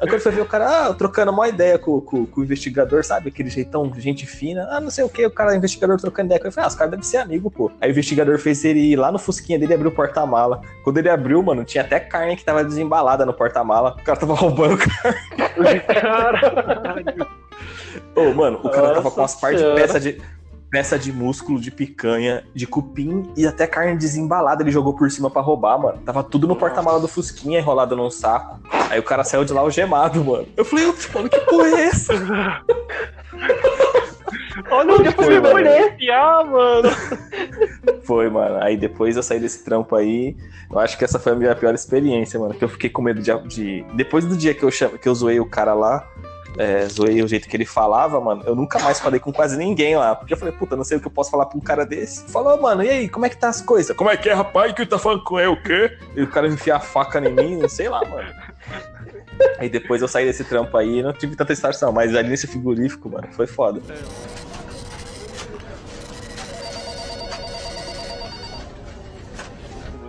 [0.00, 3.02] Aí quando foi ver o cara, ah, trocando uma ideia com, com, com, o investigador,
[3.04, 3.28] sabe?
[3.28, 4.66] Aquele jeitão, gente fina.
[4.70, 6.40] Ah, não sei o que, o cara, o investigador trocando ideia.
[6.42, 7.70] Eu falei, ah, os caras devem ser amigo, pô.
[7.80, 10.60] Aí o investigador fez ele ir lá no fusquinha dele e abriu o porta-mala.
[10.82, 13.96] Quando ele abriu, mano, tinha até carne que tava desembalada no porta-mala.
[14.00, 15.80] O cara tava roubando carne.
[15.80, 17.26] Caralho.
[18.14, 20.20] Ô, mano, o cara Nossa tava com as partes peças de
[20.70, 25.28] peça de músculo de picanha, de cupim e até carne desembalada ele jogou por cima
[25.28, 25.98] para roubar, mano.
[25.98, 28.60] Tava tudo no porta-mala do Fusquinha enrolado num saco.
[28.88, 30.46] Aí o cara saiu de lá algemado, mano.
[30.56, 32.12] Eu falei, mano, que porra é essa?
[34.70, 36.50] Olha onde foi, mano.
[36.50, 36.90] mano.
[38.04, 38.62] Foi, mano.
[38.62, 40.36] Aí depois eu saí desse trampo aí.
[40.70, 42.54] Eu acho que essa foi a minha pior experiência, mano.
[42.54, 43.32] Que eu fiquei com medo de.
[43.48, 43.84] de...
[43.94, 44.90] Depois do dia que eu, cham...
[44.90, 46.06] que eu zoei o cara lá,
[46.58, 49.96] é, zoei o jeito que ele falava, mano, eu nunca mais falei com quase ninguém
[49.96, 50.14] lá.
[50.14, 52.30] Porque eu falei, puta, não sei o que eu posso falar pra um cara desse.
[52.30, 53.96] Falou, mano, e aí, como é que tá as coisas?
[53.96, 54.72] Como é que é, rapaz?
[54.72, 55.96] Que tá falando com ele, o quê?
[56.16, 58.28] E o cara enfiar a faca em mim, não sei lá, mano.
[59.58, 62.46] Aí depois eu saí desse trampo aí e não tive tanta estação, mas ali nesse
[62.46, 63.80] frigorífico, mano, foi foda.
[63.88, 64.49] É.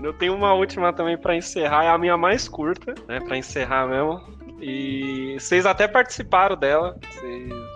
[0.04, 3.20] Eu tenho uma última também pra encerrar, é a minha mais curta, né?
[3.20, 4.22] Pra encerrar mesmo.
[4.62, 6.98] E vocês até participaram dela,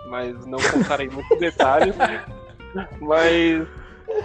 [0.08, 1.94] mas não contarei muitos detalhes.
[3.00, 3.66] Mas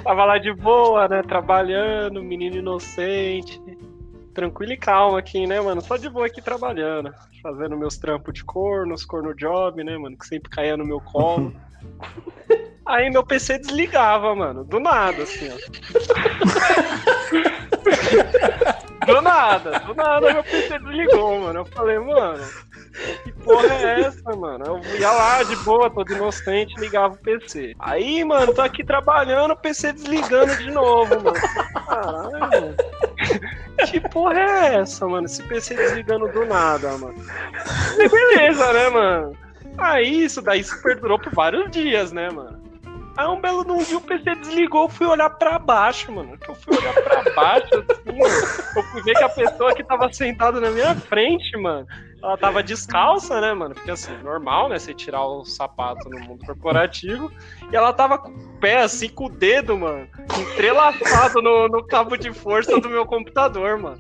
[0.03, 1.23] tava lá de boa, né?
[1.23, 3.61] Trabalhando, menino inocente.
[4.33, 5.81] Tranquilo e calmo aqui, né, mano?
[5.81, 7.13] Só de boa aqui trabalhando.
[7.41, 10.15] Fazendo meus trampos de corno, os corno job, né, mano?
[10.17, 11.53] Que sempre caía no meu colo.
[12.91, 14.65] Aí meu PC desligava, mano.
[14.65, 15.55] Do nada, assim, ó.
[19.05, 21.59] do nada, do nada meu PC desligou, mano.
[21.59, 22.43] Eu falei, mano,
[23.23, 24.65] que porra é essa, mano?
[24.65, 27.73] Eu ia lá de boa, todo inocente, ligava o PC.
[27.79, 31.39] Aí, mano, tô aqui trabalhando, o PC desligando de novo, mano.
[31.87, 32.75] Caralho, mano.
[33.89, 35.27] Que porra é essa, mano?
[35.27, 37.15] Esse PC desligando do nada, mano.
[37.97, 39.37] E beleza, né, mano?
[39.77, 42.60] Aí isso daí se perdurou por vários dias, né, mano?
[43.21, 46.35] Aí um belo num o PC desligou, fui olhar pra baixo, mano.
[46.39, 48.35] Que eu fui olhar pra baixo, assim, mano.
[48.75, 51.85] Eu fui ver que a pessoa que tava sentada na minha frente, mano,
[52.23, 53.75] ela tava descalça, né, mano?
[53.75, 54.79] Porque assim, normal, né?
[54.79, 57.31] Você tirar o sapato no mundo corporativo.
[57.71, 60.07] E ela tava com o pé, assim, com o dedo, mano,
[60.39, 63.99] entrelaçado no, no cabo de força do meu computador, mano.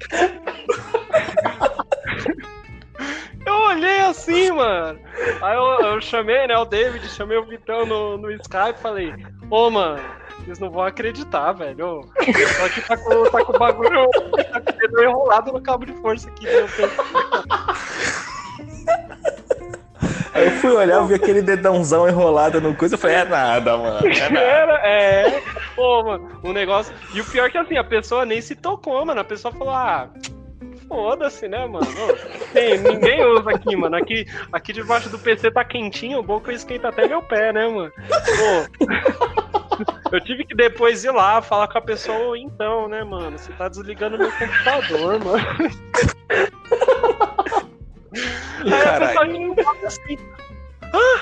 [3.45, 4.99] Eu olhei assim, mano.
[5.41, 9.13] Aí eu, eu, chamei, né, o David, chamei o Vitão no, no Skype e falei,
[9.49, 10.01] ô, mano,
[10.39, 12.01] vocês não vão acreditar, velho.
[12.57, 14.07] Só que tá com, tá com o bagulho,
[14.51, 16.45] tá com o enrolado no cabo de força aqui.
[16.45, 16.67] Meu
[20.33, 23.77] Aí eu fui olhar, eu vi aquele dedãozão enrolado no coisa, eu falei, é nada,
[23.77, 24.07] mano.
[24.07, 24.39] É, nada.
[24.39, 25.43] Era, é.
[25.75, 26.93] Pô, mano, um negócio.
[27.13, 29.19] E o pior é que assim, a pessoa nem se tocou, mano.
[29.19, 30.09] A pessoa falou, ah
[30.91, 31.87] foda-se, né, mano?
[32.51, 33.95] Tem, ninguém usa aqui, mano.
[33.95, 37.65] Aqui, aqui debaixo do PC tá quentinho, o bom que esquenta até meu pé, né,
[37.65, 37.93] mano?
[38.09, 38.67] Pô,
[40.11, 43.37] eu tive que depois ir lá falar com a pessoa, então, né, mano?
[43.37, 45.41] Você tá desligando meu computador, mano.
[48.65, 49.25] Aí a pessoa
[49.87, 50.17] assim,
[50.93, 51.21] ah,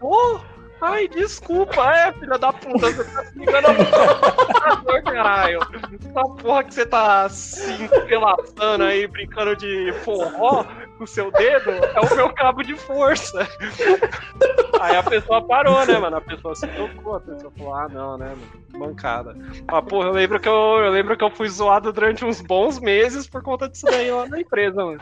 [0.00, 0.40] oh,
[0.86, 5.60] Ai, desculpa, é, filha da puta, você tá se ligando ao caralho.
[5.94, 10.62] Essa porra que você tá se entrelaçando aí, brincando de forró
[10.98, 13.48] com seu dedo, é o meu cabo de força.
[14.78, 16.16] Aí a pessoa parou, né, mano?
[16.18, 18.86] A pessoa se tocou, a pessoa falou, ah, não, né, mano?
[18.86, 19.34] Mancada.
[19.66, 22.78] Mas, porra, eu lembro que eu, eu lembro que eu fui zoado durante uns bons
[22.78, 25.00] meses por conta disso daí lá na empresa, mano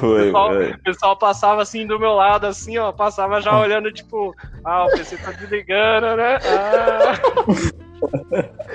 [0.00, 3.92] Foi, o, pessoal, o, pessoal, passava assim do meu lado, assim, ó, passava já olhando,
[3.92, 6.38] tipo, ah, o PC tá desligando, né?
[6.46, 7.12] Ah.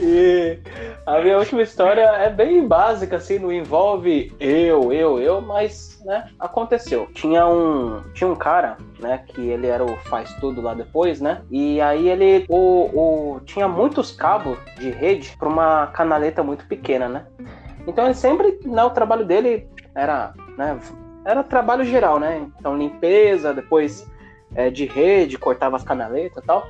[0.00, 0.58] E
[1.04, 6.30] a minha última história é bem básica, assim, não envolve eu, eu, eu, mas, né,
[6.38, 7.08] aconteceu.
[7.12, 11.42] Tinha um, tinha um cara, né, que ele era o faz tudo lá depois, né,
[11.50, 17.08] e aí ele, o, o tinha muitos cabos de rede para uma canaleta muito pequena,
[17.08, 17.26] né.
[17.86, 20.78] Então ele sempre, né, o trabalho dele era, né,
[21.24, 24.08] era trabalho geral, né, então limpeza, depois
[24.54, 26.66] é, de rede, cortava as canaletas e tal.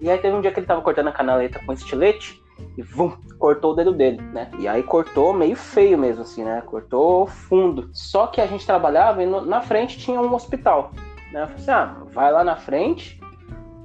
[0.00, 2.42] E aí teve um dia que ele tava cortando a canaleta com estilete
[2.76, 4.50] e vum, cortou o dedo dele, né?
[4.58, 6.62] E aí cortou meio feio mesmo, assim, né?
[6.64, 7.90] Cortou fundo.
[7.92, 10.92] Só que a gente trabalhava e no, na frente tinha um hospital.
[11.32, 11.42] Né?
[11.42, 13.20] Eu falei assim, ah, vai lá na frente.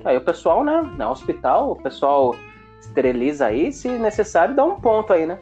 [0.03, 0.82] Aí o pessoal, né?
[0.97, 2.36] No hospital, o pessoal
[2.80, 5.39] esteriliza aí, se necessário, dá um ponto aí, né?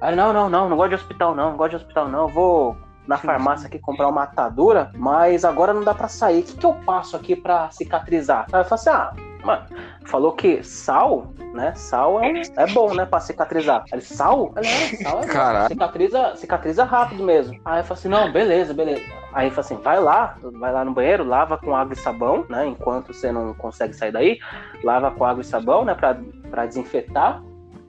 [0.00, 2.26] Aí, não, não, não, não gosto de hospital, não, não gosto de hospital, não.
[2.26, 6.40] Vou na farmácia aqui comprar uma atadura, mas agora não dá para sair.
[6.40, 8.46] O que, que eu passo aqui para cicatrizar?
[8.52, 9.64] Aí eu falei assim, ah, Mano,
[10.06, 11.72] falou que sal, né?
[11.74, 13.06] Sal é, é bom, né?
[13.06, 13.84] Pra cicatrizar.
[13.92, 14.52] Ele, sal?
[14.56, 15.26] Ele, é, sal é
[15.62, 15.68] bom.
[15.68, 17.58] Cicatriza, cicatriza rápido mesmo.
[17.64, 19.02] Aí eu falei assim, não, beleza, beleza.
[19.32, 22.44] Aí ele falou assim, vai lá, vai lá no banheiro, lava com água e sabão,
[22.48, 22.66] né?
[22.66, 24.38] Enquanto você não consegue sair daí,
[24.84, 25.94] lava com água e sabão, né?
[25.94, 26.16] Pra,
[26.50, 27.42] pra desinfetar.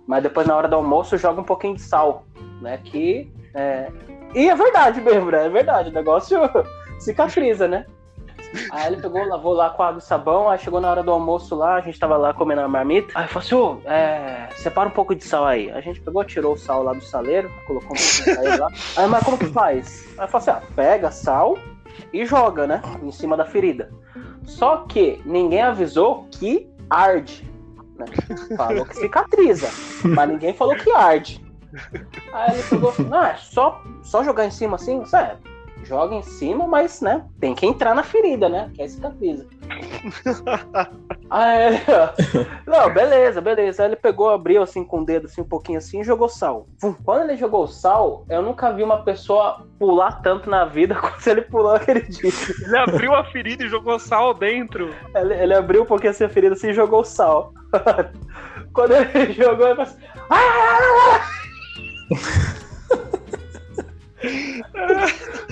[0.08, 2.26] Mas depois, na hora do almoço, joga um pouquinho de sal,
[2.62, 2.78] né?
[2.84, 3.92] Que é...
[4.34, 5.46] E é verdade mesmo, né?
[5.46, 5.90] É verdade.
[5.90, 6.40] O negócio
[7.00, 7.86] cicatriza, né?
[8.72, 11.56] Aí ele pegou, lavou lá com água e sabão, aí chegou na hora do almoço
[11.56, 13.12] lá, a gente tava lá comendo a marmita.
[13.16, 15.72] Aí falou assim, ô, é, separa um pouco de sal aí.
[15.72, 18.68] A gente pegou, tirou o sal lá do saleiro, colocou um pouquinho de lá.
[18.98, 20.06] Aí, mas como que faz?
[20.18, 21.58] Aí falou assim, ah, pega sal
[22.12, 23.92] e joga, né, em cima da ferida.
[24.46, 27.50] Só que ninguém avisou que arde.
[27.98, 28.06] Né?
[28.58, 29.70] Falou que cicatriza,
[30.04, 31.42] mas ninguém falou que arde.
[32.34, 35.06] Aí ele pegou, ah, é só, só jogar em cima assim?
[35.06, 35.38] Sério,
[35.84, 38.70] joga em cima, mas, né, tem que entrar na ferida, né?
[38.74, 39.46] Que é cicatriza.
[41.30, 41.82] Aí
[42.68, 43.84] não, beleza, beleza.
[43.84, 46.68] Aí ele pegou, abriu assim com o dedo, assim, um pouquinho assim e jogou sal.
[47.06, 51.42] Quando ele jogou sal, eu nunca vi uma pessoa pular tanto na vida quanto ele
[51.44, 52.32] pulou aquele dia.
[52.66, 54.94] Ele abriu a ferida e jogou sal dentro.
[55.16, 57.54] Ele, ele abriu um pouquinho assim a ferida assim e jogou sal.
[58.74, 60.02] Quando ele jogou, ele falou assim.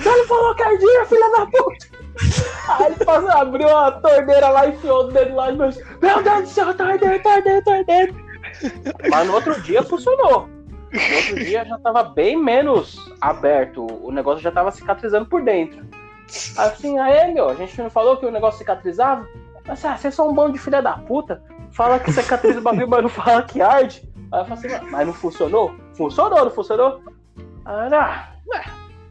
[0.10, 2.00] Ele falou cardinha, filha da puta!
[2.68, 5.70] Aí ele passou, abriu a torneira lá e enfiou o dedo lá e meu
[6.02, 8.14] Meu Deus do céu, torneira, torneira, torneira!
[9.10, 10.50] Mas no outro dia funcionou.
[10.92, 13.86] No outro dia já tava bem menos aberto.
[14.04, 15.86] O negócio já tava cicatrizando por dentro.
[16.58, 19.28] Assim, aí meu, a gente não falou que o negócio cicatrizava?
[19.68, 21.42] Mas ah, vocês são um bando de filha da puta.
[21.72, 24.10] Fala que cicatriza o bagulho, mas não fala que arde.
[24.32, 25.76] Aí eu falei assim, mas não funcionou?
[25.96, 27.02] Funcionou, não funcionou?
[27.66, 28.64] Ah, ué,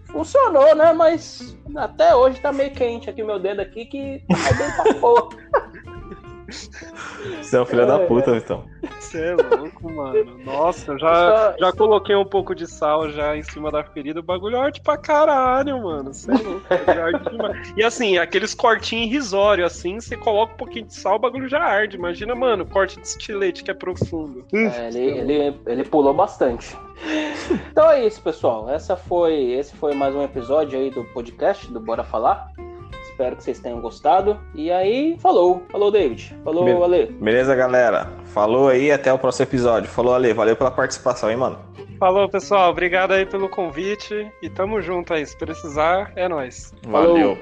[0.09, 0.93] funcionou, né?
[0.93, 4.95] Mas até hoje tá meio quente aqui o meu dedo aqui que tá bem pra
[5.01, 5.29] porra.
[6.49, 8.65] Você é um filho da puta, Vitão.
[8.99, 10.39] Você é louco, mano.
[10.45, 14.21] Nossa, eu já, já coloquei um pouco de sal já em cima da ferida.
[14.21, 16.13] O bagulho é arte pra caralho, mano.
[16.15, 16.67] Você é louco.
[16.71, 17.75] é arte demais.
[17.77, 21.61] E assim, aqueles cortinhos irrisórios, assim, você coloca um pouquinho de sal, o bagulho já
[21.61, 21.97] arde.
[21.97, 24.45] Imagina, mano, corte de estilete que é profundo.
[24.53, 26.77] É, ele, ele, ele pulou bastante.
[27.71, 28.69] Então é isso, pessoal.
[28.71, 32.53] Essa foi, esse foi mais um episódio aí do podcast do Bora Falar.
[33.19, 34.39] Espero que vocês tenham gostado.
[34.55, 35.65] E aí, falou.
[35.73, 36.37] Falou, David.
[36.45, 37.07] Falou, Be- Ale.
[37.07, 38.09] Beleza, galera?
[38.27, 39.91] Falou aí, até o próximo episódio.
[39.91, 40.33] Falou, Ale.
[40.33, 41.59] Valeu pela participação, hein, mano?
[41.99, 42.71] Falou, pessoal.
[42.71, 44.31] Obrigado aí pelo convite.
[44.41, 45.27] E tamo junto aí.
[45.27, 46.73] Se precisar, é nóis.
[46.89, 47.15] Falou.
[47.15, 47.39] Valeu.